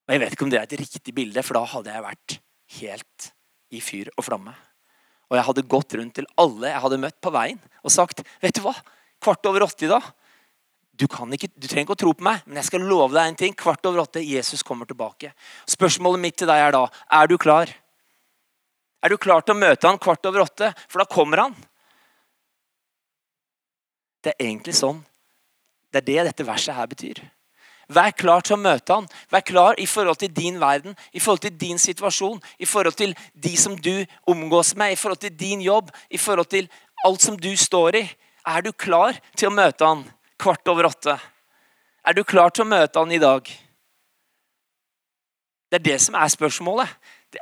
Og 0.04 0.12
Jeg 0.12 0.20
vet 0.20 0.34
ikke 0.36 0.44
om 0.44 0.52
det 0.52 0.60
er 0.60 0.68
et 0.68 0.80
riktig 0.80 1.14
bilde, 1.16 1.42
for 1.42 1.56
da 1.56 1.64
hadde 1.68 1.92
jeg 1.94 2.04
vært 2.04 2.36
helt 2.80 3.30
i 3.74 3.80
fyr 3.80 4.10
og 4.14 4.26
flamme. 4.26 4.52
Og 5.30 5.38
jeg 5.38 5.46
hadde 5.46 5.68
gått 5.74 5.96
rundt 5.96 6.14
til 6.18 6.28
alle 6.40 6.68
jeg 6.70 6.82
hadde 6.84 7.00
møtt 7.00 7.16
på 7.24 7.32
veien 7.32 7.60
og 7.80 7.92
sagt 7.92 8.20
Vet 8.42 8.58
du 8.58 8.62
hva? 8.66 8.74
Kvart 9.24 9.48
over 9.48 9.64
åtte 9.64 9.86
i 9.86 9.90
dag. 9.90 10.04
Du, 10.94 11.06
ikke, 11.08 11.48
du, 11.56 11.66
trenger 11.66 11.88
ikke 11.88 11.96
å 11.96 12.02
tro 12.04 12.12
på 12.14 12.22
meg, 12.22 12.42
men 12.46 12.60
jeg 12.60 12.68
skal 12.68 12.84
love 12.86 13.16
deg 13.16 13.26
en 13.26 13.38
ting. 13.38 13.54
Kvart 13.56 13.86
over 13.88 14.04
åtte, 14.04 14.20
Jesus 14.22 14.62
kommer 14.62 14.86
tilbake. 14.86 15.32
Spørsmålet 15.66 16.22
mitt 16.22 16.36
til 16.38 16.50
deg 16.50 16.60
er 16.60 16.76
da 16.76 16.84
er 17.18 17.30
du 17.30 17.34
klar. 17.40 17.72
Er 19.02 19.10
du 19.10 19.16
klar 19.18 19.42
til 19.42 19.56
å 19.56 19.58
møte 19.58 19.88
han 19.88 19.98
kvart 19.98 20.28
over 20.28 20.44
åtte? 20.44 20.70
For 20.86 21.02
da 21.02 21.08
kommer 21.10 21.42
han. 21.46 21.56
Det 24.22 24.36
er 24.36 24.46
egentlig 24.46 24.76
sånn. 24.78 25.00
Det 25.90 26.02
er 26.02 26.06
det 26.06 26.28
dette 26.30 26.46
verset 26.46 26.76
her 26.76 26.86
betyr. 26.90 27.24
Vær 27.92 28.14
klar 28.16 28.44
til 28.44 28.56
å 28.56 28.60
møte 28.60 28.96
han. 28.96 29.08
Vær 29.32 29.44
klar 29.44 29.78
i 29.80 29.86
forhold 29.86 30.20
til 30.22 30.32
din 30.32 30.60
verden, 30.60 30.96
i 31.12 31.20
forhold 31.20 31.44
til 31.44 31.56
din 31.58 31.80
situasjon, 31.80 32.40
i 32.58 32.68
forhold 32.68 32.96
til 32.98 33.14
de 33.34 33.54
som 33.60 33.76
du 33.76 34.04
omgås 34.30 34.74
med, 34.76 34.94
i 34.94 35.00
forhold 35.00 35.20
til 35.24 35.34
din 35.36 35.64
jobb, 35.64 35.90
i 36.10 36.18
forhold 36.18 36.48
til 36.52 36.70
alt 37.04 37.24
som 37.24 37.36
du 37.36 37.52
står 37.56 38.00
i. 38.00 38.04
Er 38.46 38.64
du 38.64 38.72
klar 38.72 39.16
til 39.36 39.48
å 39.50 39.54
møte 39.54 39.84
han 39.84 40.04
kvart 40.40 40.68
over 40.68 40.88
åtte? 40.90 41.18
Er 42.04 42.16
du 42.16 42.24
klar 42.24 42.52
til 42.52 42.64
å 42.64 42.68
møte 42.68 43.00
han 43.00 43.12
i 43.12 43.20
dag? 43.20 43.46
Det 45.72 45.80
er 45.80 45.86
det 45.90 46.00
som 46.04 46.16
er 46.16 46.32
spørsmålet. 46.32 46.90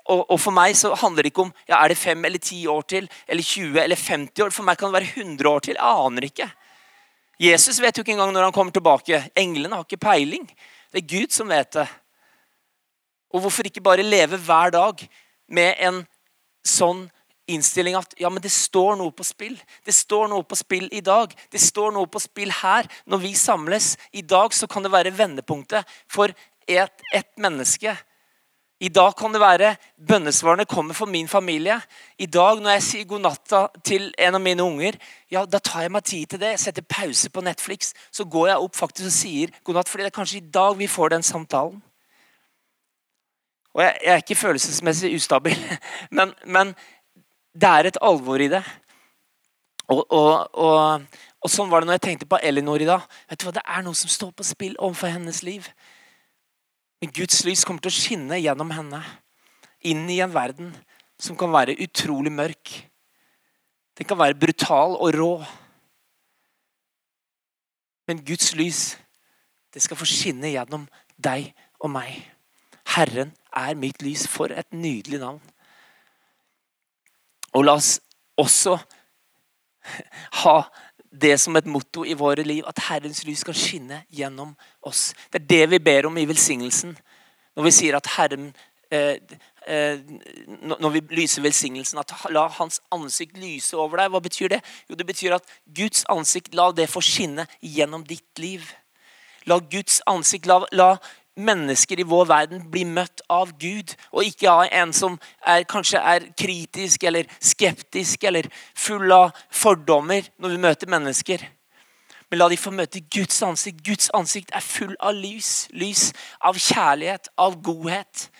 Og, 0.09 0.38
for 0.40 0.55
meg 0.57 0.72
så 0.78 0.94
handler 0.96 1.26
det 1.26 1.33
ikke 1.35 1.44
om 1.44 1.50
ja, 1.68 1.83
er 1.83 1.92
det 1.92 1.98
fem 2.00 2.22
eller 2.24 2.40
ti 2.40 2.62
år 2.70 2.87
til, 2.88 3.09
eller 3.28 3.44
20 3.44 3.81
eller 3.83 3.98
50 3.98 4.44
år. 4.46 4.55
For 4.55 4.64
meg 4.64 4.78
kan 4.81 4.88
det 4.88 5.00
være 5.02 5.11
100 5.20 5.50
år 5.50 5.66
til. 5.66 5.76
Jeg 5.76 6.07
aner 6.07 6.28
ikke. 6.28 6.48
Jesus 7.40 7.81
vet 7.81 7.97
jo 7.97 8.05
ikke 8.05 8.14
engang 8.14 8.33
når 8.35 8.49
han 8.49 8.55
kommer 8.55 8.75
tilbake. 8.75 9.23
Englene 9.38 9.79
har 9.79 9.87
ikke 9.87 10.03
peiling. 10.03 10.45
Det 10.92 11.03
er 11.03 11.11
Gud 11.14 11.33
som 11.35 11.51
vet 11.51 11.73
det. 11.75 11.87
Og 13.33 13.40
hvorfor 13.40 13.66
ikke 13.66 13.85
bare 13.85 14.05
leve 14.05 14.37
hver 14.37 14.75
dag 14.75 15.01
med 15.49 15.81
en 15.81 16.03
sånn 16.66 17.07
innstilling 17.51 17.97
at 17.99 18.14
ja, 18.21 18.31
men 18.31 18.42
det 18.45 18.53
står 18.55 18.97
noe 19.01 19.12
på 19.16 19.25
spill. 19.27 19.57
Det 19.85 19.95
står 19.97 20.29
noe 20.31 20.45
på 20.47 20.57
spill 20.59 20.87
i 20.95 21.03
dag. 21.05 21.33
Det 21.51 21.61
står 21.61 21.95
noe 21.97 22.07
på 22.11 22.23
spill 22.23 22.53
her. 22.62 22.88
Når 23.11 23.25
vi 23.25 23.35
samles 23.38 23.97
i 24.12 24.23
dag, 24.23 24.55
så 24.55 24.68
kan 24.71 24.85
det 24.85 24.92
være 24.92 25.14
vendepunktet 25.16 25.88
for 26.11 26.33
et, 26.68 27.07
et 27.12 27.31
menneske 27.42 27.97
i 28.83 28.88
dag 28.90 29.12
kan 29.14 29.31
det 29.31 29.38
være 29.38 29.77
bønnesvarene 30.09 30.64
kommer 30.66 30.97
for 30.99 31.07
min 31.07 31.29
familie. 31.31 31.77
I 32.18 32.27
dag 32.27 32.59
når 32.59 32.75
jeg 32.75 32.83
sier 32.83 33.07
god 33.12 33.23
natta 33.23 33.61
til 33.87 34.09
en 34.18 34.35
av 34.35 34.42
mine 34.42 34.64
unger, 34.64 34.99
ja, 35.31 35.45
da 35.47 35.61
tar 35.62 35.85
jeg 35.85 35.92
meg 35.95 36.05
tid 36.09 36.33
til 36.33 36.42
det. 36.42 36.51
Jeg 36.57 36.62
setter 36.64 36.88
pause 36.90 37.31
på 37.31 37.45
Netflix. 37.47 37.92
Så 38.11 38.27
går 38.27 38.49
jeg 38.51 38.64
opp 38.66 38.75
faktisk 38.77 39.07
og 39.07 39.14
sier 39.14 39.55
god 39.62 39.79
natt, 39.79 39.92
fordi 39.92 40.03
det 40.03 40.11
er 40.11 40.16
kanskje 40.18 40.40
i 40.40 40.51
dag 40.59 40.75
vi 40.81 40.90
får 40.90 41.14
den 41.14 41.23
samtalen. 41.23 41.79
Og 43.73 43.85
jeg, 43.85 43.95
jeg 44.03 44.12
er 44.16 44.25
ikke 44.25 44.40
følelsesmessig 44.42 45.14
ustabil, 45.14 45.62
men, 46.18 46.35
men 46.45 46.75
det 47.55 47.71
er 47.71 47.92
et 47.92 48.03
alvor 48.03 48.42
i 48.42 48.51
det. 48.51 48.64
Og, 49.92 50.03
og, 50.11 50.59
og, 50.59 51.07
og, 51.38 51.51
sånn 51.51 51.71
var 51.71 51.83
det 51.83 51.92
når 51.92 52.01
jeg 52.01 52.09
tenkte 52.09 52.31
på 52.35 52.42
Elinor 52.42 52.83
i 52.83 52.90
dag. 52.90 53.07
Vet 53.31 53.40
du 53.40 53.47
hva, 53.47 53.55
Det 53.61 53.64
er 53.64 53.87
noe 53.87 53.95
som 53.95 54.11
står 54.11 54.35
på 54.35 54.47
spill 54.47 54.75
overfor 54.79 55.14
hennes 55.14 55.42
liv. 55.47 55.71
Men 57.03 57.11
Guds 57.11 57.41
lys 57.43 57.65
kommer 57.67 57.83
til 57.83 57.91
å 57.91 57.99
skinne 57.99 58.37
gjennom 58.38 58.69
henne. 58.71 59.01
Inn 59.91 60.05
i 60.07 60.21
en 60.23 60.31
verden 60.31 60.69
som 61.19 61.35
kan 61.35 61.51
være 61.51 61.75
utrolig 61.83 62.31
mørk. 62.31 62.71
Den 63.99 64.07
kan 64.07 64.21
være 64.21 64.38
brutal 64.38 64.95
og 64.95 65.11
rå. 65.19 65.33
Men 68.07 68.23
Guds 68.23 68.53
lys, 68.55 68.85
det 69.75 69.83
skal 69.83 69.99
få 69.99 70.07
skinne 70.07 70.53
gjennom 70.53 70.87
deg 71.19 71.51
og 71.83 71.91
meg. 71.91 72.23
Herren 72.95 73.35
er 73.51 73.75
mitt 73.75 73.99
lys. 74.07 74.29
For 74.31 74.55
et 74.55 74.71
nydelig 74.71 75.19
navn. 75.25 75.43
Og 77.59 77.67
la 77.67 77.75
oss 77.83 77.97
også 78.38 78.79
ha 80.45 80.57
det 81.12 81.37
som 81.40 81.57
et 81.57 81.68
motto 81.68 82.05
i 82.09 82.16
våre 82.16 82.42
liv, 82.42 82.64
at 82.66 82.81
Herrens 82.88 83.22
lys 83.29 83.42
skal 83.44 83.57
skinne 83.57 84.03
gjennom 84.11 84.55
oss. 84.81 85.12
Det 85.33 85.42
er 85.42 85.48
det 85.48 85.70
vi 85.75 85.81
ber 85.85 86.09
om 86.09 86.18
i 86.18 86.27
velsignelsen. 86.29 86.96
Når 87.57 87.68
vi 87.68 87.72
sier 87.77 87.96
at 87.98 88.09
Herren 88.16 88.53
eh, 88.90 89.18
eh, 89.68 89.98
Når 90.62 90.90
vi 90.90 91.03
lyser 91.12 91.44
velsignelsen, 91.44 91.98
at 91.98 92.14
la 92.33 92.46
Hans 92.48 92.81
ansikt 92.92 93.37
lyse 93.38 93.77
over 93.77 94.01
deg. 94.01 94.12
Hva 94.12 94.20
betyr 94.25 94.48
det? 94.57 94.62
Jo, 94.88 94.96
det 94.96 95.07
betyr 95.07 95.37
at 95.37 95.59
Guds 95.66 96.07
ansikt, 96.09 96.55
la 96.55 96.70
det 96.72 96.88
få 96.90 97.05
skinne 97.05 97.46
gjennom 97.61 98.07
ditt 98.09 98.38
liv. 98.38 98.64
La 99.44 99.59
Guds 99.59 100.01
ansikt, 100.07 100.46
la, 100.46 100.62
la 100.72 100.96
mennesker 101.37 102.01
i 102.01 102.07
vår 102.09 102.27
verden 102.29 102.66
blir 102.71 102.88
møtt 102.88 103.23
av 103.33 103.55
Gud, 103.61 103.95
og 104.12 104.27
ikke 104.27 104.51
av 104.51 104.66
en 104.68 104.92
som 104.97 105.16
er, 105.40 105.64
kanskje 105.68 106.01
er 106.01 106.29
kritisk 106.38 107.05
eller 107.09 107.31
skeptisk 107.40 108.25
eller 108.29 108.49
full 108.75 109.12
av 109.12 109.33
fordommer 109.51 110.29
når 110.38 110.55
vi 110.55 110.62
møter 110.66 110.92
mennesker. 110.92 111.45
Men 112.31 112.40
la 112.40 112.49
de 112.49 112.57
få 112.57 112.71
møte 112.73 113.03
Guds 113.12 113.42
ansikt. 113.45 113.83
Guds 113.85 114.09
ansikt 114.16 114.55
er 114.57 114.64
full 114.64 114.95
av 115.05 115.12
lys. 115.12 115.66
Lys 115.77 116.12
av 116.40 116.57
kjærlighet, 116.57 117.29
av 117.37 117.59
godhet, 117.61 118.31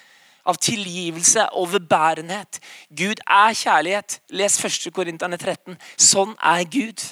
av 0.49 0.57
tilgivelse, 0.57 1.45
overbærenhet. 1.61 2.57
Gud 2.89 3.21
er 3.29 3.53
kjærlighet. 3.53 4.17
Les 4.33 4.57
1. 4.65 4.89
Korinterne 4.97 5.37
13. 5.37 5.77
Sånn 6.01 6.33
er 6.41 6.65
Gud. 6.73 7.05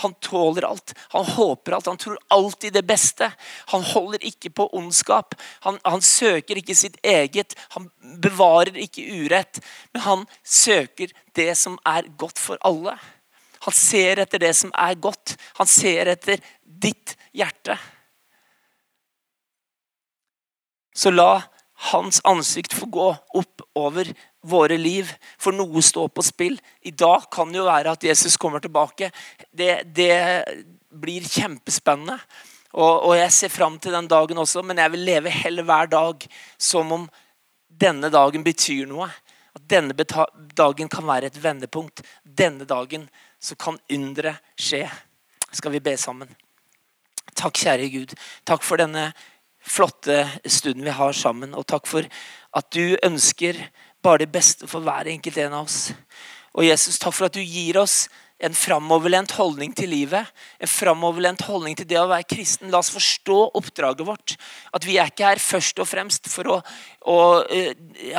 Han 0.00 0.14
tåler 0.14 0.62
alt. 0.62 0.94
Han 1.08 1.24
håper 1.24 1.72
alt. 1.72 1.86
Han 1.86 1.96
tror 1.96 2.18
alltid 2.28 2.72
det 2.72 2.82
beste. 2.82 3.32
Han 3.72 3.82
holder 3.82 4.24
ikke 4.26 4.50
på 4.50 4.68
ondskap. 4.78 5.34
Han, 5.66 5.78
han, 5.84 6.02
søker 6.02 6.60
ikke 6.60 6.76
sitt 6.78 6.98
eget. 7.02 7.56
Han 7.74 7.90
bevarer 8.22 8.78
ikke 8.78 9.02
urett. 9.02 9.58
Men 9.92 10.02
han 10.02 10.26
søker 10.44 11.10
det 11.34 11.54
som 11.58 11.78
er 11.86 12.06
godt 12.16 12.38
for 12.38 12.62
alle. 12.62 12.94
Han 13.66 13.74
ser 13.74 14.22
etter 14.22 14.42
det 14.42 14.54
som 14.54 14.70
er 14.70 14.94
godt. 15.02 15.34
Han 15.58 15.66
ser 15.66 16.14
etter 16.14 16.42
ditt 16.62 17.16
hjerte. 17.34 17.74
Så 20.94 21.10
la 21.10 21.42
hans 21.90 22.20
ansikt 22.26 22.74
få 22.74 22.86
gå 22.90 23.10
opp 23.38 23.62
over 23.78 24.08
våre 24.48 24.78
liv, 24.80 25.10
for 25.40 25.56
noe 25.56 25.82
står 25.84 26.10
på 26.12 26.24
spill. 26.26 26.58
I 26.82 26.92
dag 26.92 27.28
kan 27.32 27.52
det 27.52 27.60
jo 27.60 27.68
være 27.68 27.94
at 27.94 28.04
Jesus 28.08 28.36
kommer 28.40 28.62
tilbake. 28.64 29.10
Det, 29.52 29.82
det 29.96 30.14
blir 30.88 31.26
kjempespennende. 31.28 32.18
Og, 32.76 33.08
og, 33.08 33.14
jeg 33.16 33.32
ser 33.32 33.52
fram 33.52 33.78
til 33.80 33.94
den 33.96 34.08
dagen 34.10 34.38
også, 34.38 34.62
men 34.62 34.78
jeg 34.78 34.92
vil 34.92 35.06
leve 35.08 35.32
heller 35.32 35.64
hver 35.66 35.88
dag 35.88 36.26
som 36.60 36.92
om 36.92 37.06
denne 37.68 38.10
dagen 38.12 38.44
betyr 38.44 38.88
noe. 38.90 39.08
At 39.56 39.64
denne 39.70 39.96
dagen 40.54 40.90
kan 40.92 41.06
være 41.08 41.30
et 41.30 41.40
vendepunkt. 41.42 42.04
Denne 42.22 42.68
dagen 42.68 43.08
så 43.40 43.56
kan 43.56 43.80
underet 43.90 44.42
skje. 44.58 44.84
Skal 45.52 45.72
vi 45.72 45.80
be 45.80 45.96
sammen? 45.96 46.28
Takk, 47.38 47.56
kjære 47.56 47.88
Gud. 47.92 48.14
Takk 48.46 48.64
for 48.66 48.80
denne 48.80 49.12
flotte 49.68 50.26
stunden 50.46 50.84
vi 50.84 50.94
har 50.94 51.16
sammen. 51.16 51.54
Og 51.54 51.66
takk 51.66 51.88
for 51.88 52.06
at 52.58 52.70
du 52.74 52.96
ønsker 53.04 53.58
bare 54.02 54.24
det 54.24 54.32
beste 54.32 54.68
for 54.70 54.84
hver 54.84 55.10
enkelt 55.10 55.38
en 55.38 55.56
av 55.58 55.66
oss. 55.66 55.92
Og 56.54 56.66
Jesus, 56.66 56.98
takk 56.98 57.14
for 57.14 57.28
at 57.28 57.36
du 57.36 57.42
gir 57.42 57.78
oss 57.80 58.06
en 58.38 58.54
framoverlent 58.54 59.32
holdning 59.34 59.72
til 59.74 59.90
livet. 59.90 60.26
En 60.62 60.70
framoverlent 60.70 61.42
holdning 61.48 61.74
til 61.78 61.88
det 61.90 61.98
å 61.98 62.06
være 62.10 62.26
kristen. 62.30 62.70
La 62.70 62.78
oss 62.78 62.92
forstå 62.94 63.38
oppdraget 63.58 64.06
vårt. 64.06 64.36
At 64.74 64.86
vi 64.86 64.98
er 64.98 65.10
ikke 65.10 65.26
her 65.26 65.42
først 65.42 65.80
og 65.82 65.88
fremst 65.90 66.30
for 66.30 66.52
å, 66.54 66.58
å 67.10 67.18
uh, 67.42 67.72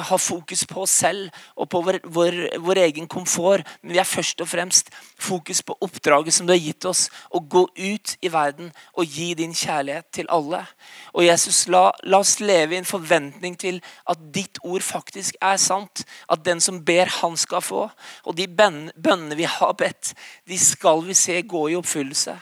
ha 0.10 0.20
fokus 0.20 0.66
på 0.68 0.84
oss 0.84 0.98
selv 1.06 1.30
og 1.56 1.70
på 1.72 1.82
vår, 1.86 2.00
vår, 2.04 2.40
vår, 2.60 2.82
egen 2.90 3.08
komfort, 3.12 3.68
men 3.82 3.94
vi 3.96 4.02
er 4.02 4.08
først 4.08 4.44
og 4.44 4.50
fremst 4.52 4.92
fokus 5.20 5.62
på 5.64 5.76
oppdraget 5.86 6.36
som 6.36 6.48
du 6.48 6.54
har 6.54 6.60
gitt 6.60 6.88
oss. 6.90 7.08
Å 7.32 7.40
gå 7.40 7.64
ut 7.80 8.16
i 8.20 8.34
verden 8.34 8.74
og 9.00 9.08
gi 9.08 9.32
din 9.40 9.56
kjærlighet 9.56 10.10
til 10.20 10.28
alle. 10.34 10.66
Og 11.14 11.24
Jesus, 11.24 11.64
la, 11.72 11.90
la 12.04 12.20
oss 12.20 12.38
leve 12.44 12.76
i 12.76 12.82
en 12.82 12.88
forventning 12.88 13.56
til 13.60 13.80
at 14.10 14.20
ditt 14.36 14.60
ord 14.68 14.84
faktisk 14.84 15.40
er 15.40 15.56
sant. 15.62 16.04
At 16.28 16.44
den 16.44 16.60
som 16.64 16.84
ber, 16.84 17.08
han 17.22 17.40
skal 17.40 17.64
få. 17.64 17.88
Og 18.28 18.36
de 18.36 18.50
bønnene 18.52 19.40
vi 19.40 19.48
har 19.48 19.76
bedt, 19.80 20.09
de 20.48 20.58
skal 20.60 21.04
vi 21.06 21.16
se 21.18 21.40
gå 21.42 21.68
i 21.70 21.78
oppfyllelse. 21.80 22.36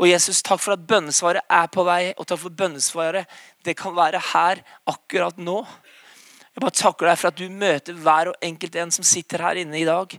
Og 0.00 0.08
Jesus, 0.08 0.40
takk 0.42 0.60
for 0.62 0.74
at 0.74 0.84
bønnesvaret 0.88 1.44
er 1.52 1.68
på 1.72 1.84
vei, 1.86 2.12
og 2.16 2.26
takk 2.26 2.40
for 2.44 2.54
bønnesvaret 2.56 3.28
det 3.64 3.76
kan 3.78 3.94
være 3.96 4.22
her 4.32 4.62
akkurat 4.88 5.36
nå. 5.38 5.60
Jeg 6.52 6.60
bare 6.64 6.76
takker 6.76 7.08
deg 7.08 7.20
for 7.20 7.30
at 7.30 7.38
du 7.38 7.46
møter 7.48 7.96
hver 7.96 8.32
og 8.32 8.44
enkelt 8.44 8.76
en 8.76 8.92
som 8.92 9.06
sitter 9.06 9.44
her 9.44 9.60
inne 9.62 9.78
i 9.80 9.86
dag. 9.88 10.16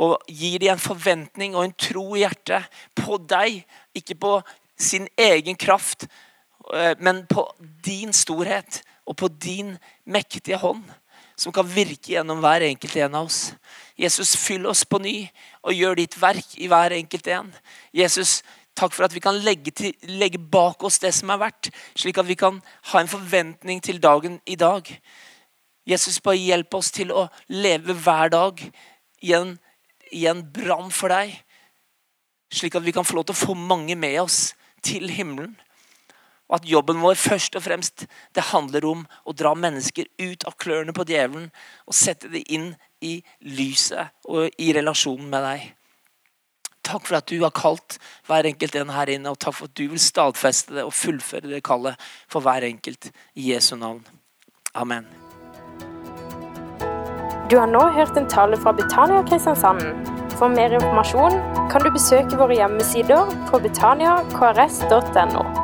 Og 0.00 0.16
gir 0.28 0.60
dem 0.60 0.74
en 0.74 0.82
forventning 0.82 1.54
og 1.56 1.66
en 1.66 1.76
tro 1.76 2.04
i 2.16 2.24
hjertet 2.24 2.66
på 2.98 3.20
deg. 3.30 3.62
Ikke 3.96 4.16
på 4.20 4.34
sin 4.80 5.08
egen 5.20 5.56
kraft, 5.60 6.06
eh, 6.74 6.96
men 6.98 7.26
på 7.28 7.46
din 7.84 8.12
storhet 8.16 8.82
og 9.06 9.16
på 9.20 9.28
din 9.28 9.76
mektige 10.04 10.60
hånd 10.60 10.84
som 11.40 11.52
kan 11.56 11.68
virke 11.68 12.12
gjennom 12.12 12.42
hver 12.42 12.66
enkelt 12.66 12.96
en 13.00 13.16
av 13.16 13.28
oss. 13.30 13.54
Jesus, 13.96 14.34
fyll 14.36 14.66
oss 14.68 14.84
på 14.84 15.00
ny 15.00 15.14
og 15.64 15.72
gjør 15.76 15.96
ditt 16.02 16.16
verk 16.20 16.56
i 16.60 16.68
hver 16.68 16.92
enkelt 16.98 17.30
en. 17.32 17.48
Jesus, 17.96 18.40
takk 18.76 18.92
for 18.92 19.06
at 19.06 19.14
vi 19.16 19.22
kan 19.24 19.38
legge, 19.40 19.72
til, 19.72 19.94
legge 20.20 20.40
bak 20.40 20.84
oss 20.84 21.00
det 21.00 21.14
som 21.16 21.32
er 21.32 21.40
verdt, 21.40 21.70
slik 21.96 22.20
at 22.20 22.28
vi 22.28 22.36
kan 22.38 22.60
ha 22.92 23.00
en 23.00 23.10
forventning 23.10 23.80
til 23.84 24.02
dagen 24.02 24.36
i 24.44 24.58
dag. 24.60 24.84
Jesus, 25.88 26.20
bare 26.20 26.40
hjelp 26.40 26.76
oss 26.76 26.92
til 26.92 27.12
å 27.12 27.26
leve 27.48 27.96
hver 27.96 28.32
dag 28.36 28.60
i 29.24 29.32
en, 29.36 29.56
i 30.12 30.26
en 30.28 30.44
brann 30.44 30.92
for 30.92 31.12
deg, 31.12 31.32
slik 32.52 32.76
at 32.76 32.84
vi 32.84 32.92
kan 32.92 33.06
få 33.06 33.16
lov 33.16 33.30
til 33.30 33.38
å 33.38 33.44
få 33.46 33.56
mange 33.56 33.96
med 33.96 34.20
oss 34.20 34.50
til 34.84 35.08
himmelen. 35.12 35.56
Og 36.50 36.58
at 36.58 36.66
jobben 36.66 37.02
vår 37.02 37.14
først 37.14 37.56
og 37.56 37.62
fremst 37.62 38.06
det 38.34 38.48
handler 38.50 38.86
om 38.90 39.04
å 39.24 39.34
dra 39.36 39.54
mennesker 39.54 40.10
ut 40.18 40.46
av 40.48 40.58
klørne 40.58 40.94
på 40.96 41.06
djevelen 41.06 41.50
og 41.86 41.96
sette 41.96 42.30
dem 42.32 42.46
inn 42.46 42.72
i 43.00 43.20
lyset 43.46 44.10
og 44.28 44.50
i 44.58 44.72
relasjonen 44.76 45.30
med 45.30 45.46
deg. 45.46 45.68
Takk 46.90 47.06
for 47.06 47.20
at 47.20 47.28
du 47.30 47.38
har 47.44 47.54
kalt 47.54 47.98
hver 48.26 48.48
enkelt 48.48 48.74
en 48.80 48.90
her 48.90 49.10
inne, 49.12 49.30
og 49.30 49.38
takk 49.38 49.58
for 49.58 49.70
at 49.70 49.76
du 49.78 49.86
vil 49.92 50.00
stadfeste 50.00 50.74
det 50.74 50.86
og 50.86 50.96
fullføre 50.96 51.52
det 51.52 51.62
kallet 51.66 52.00
for 52.30 52.42
hver 52.42 52.66
enkelt 52.66 53.12
i 53.36 53.52
Jesu 53.52 53.76
navn. 53.76 54.02
Amen. 54.74 55.06
Du 57.50 57.58
har 57.58 57.66
nå 57.66 57.82
hørt 57.94 58.16
en 58.16 58.28
tale 58.30 58.56
fra 58.56 58.72
Betania 58.72 59.22
Kristiansand. 59.28 59.82
For 60.38 60.48
mer 60.48 60.72
informasjon 60.72 61.36
kan 61.70 61.84
du 61.84 61.90
besøke 61.92 62.38
våre 62.40 62.56
hjemmesider 62.56 63.34
på 63.50 63.60
betaniakrs.no. 63.66 65.59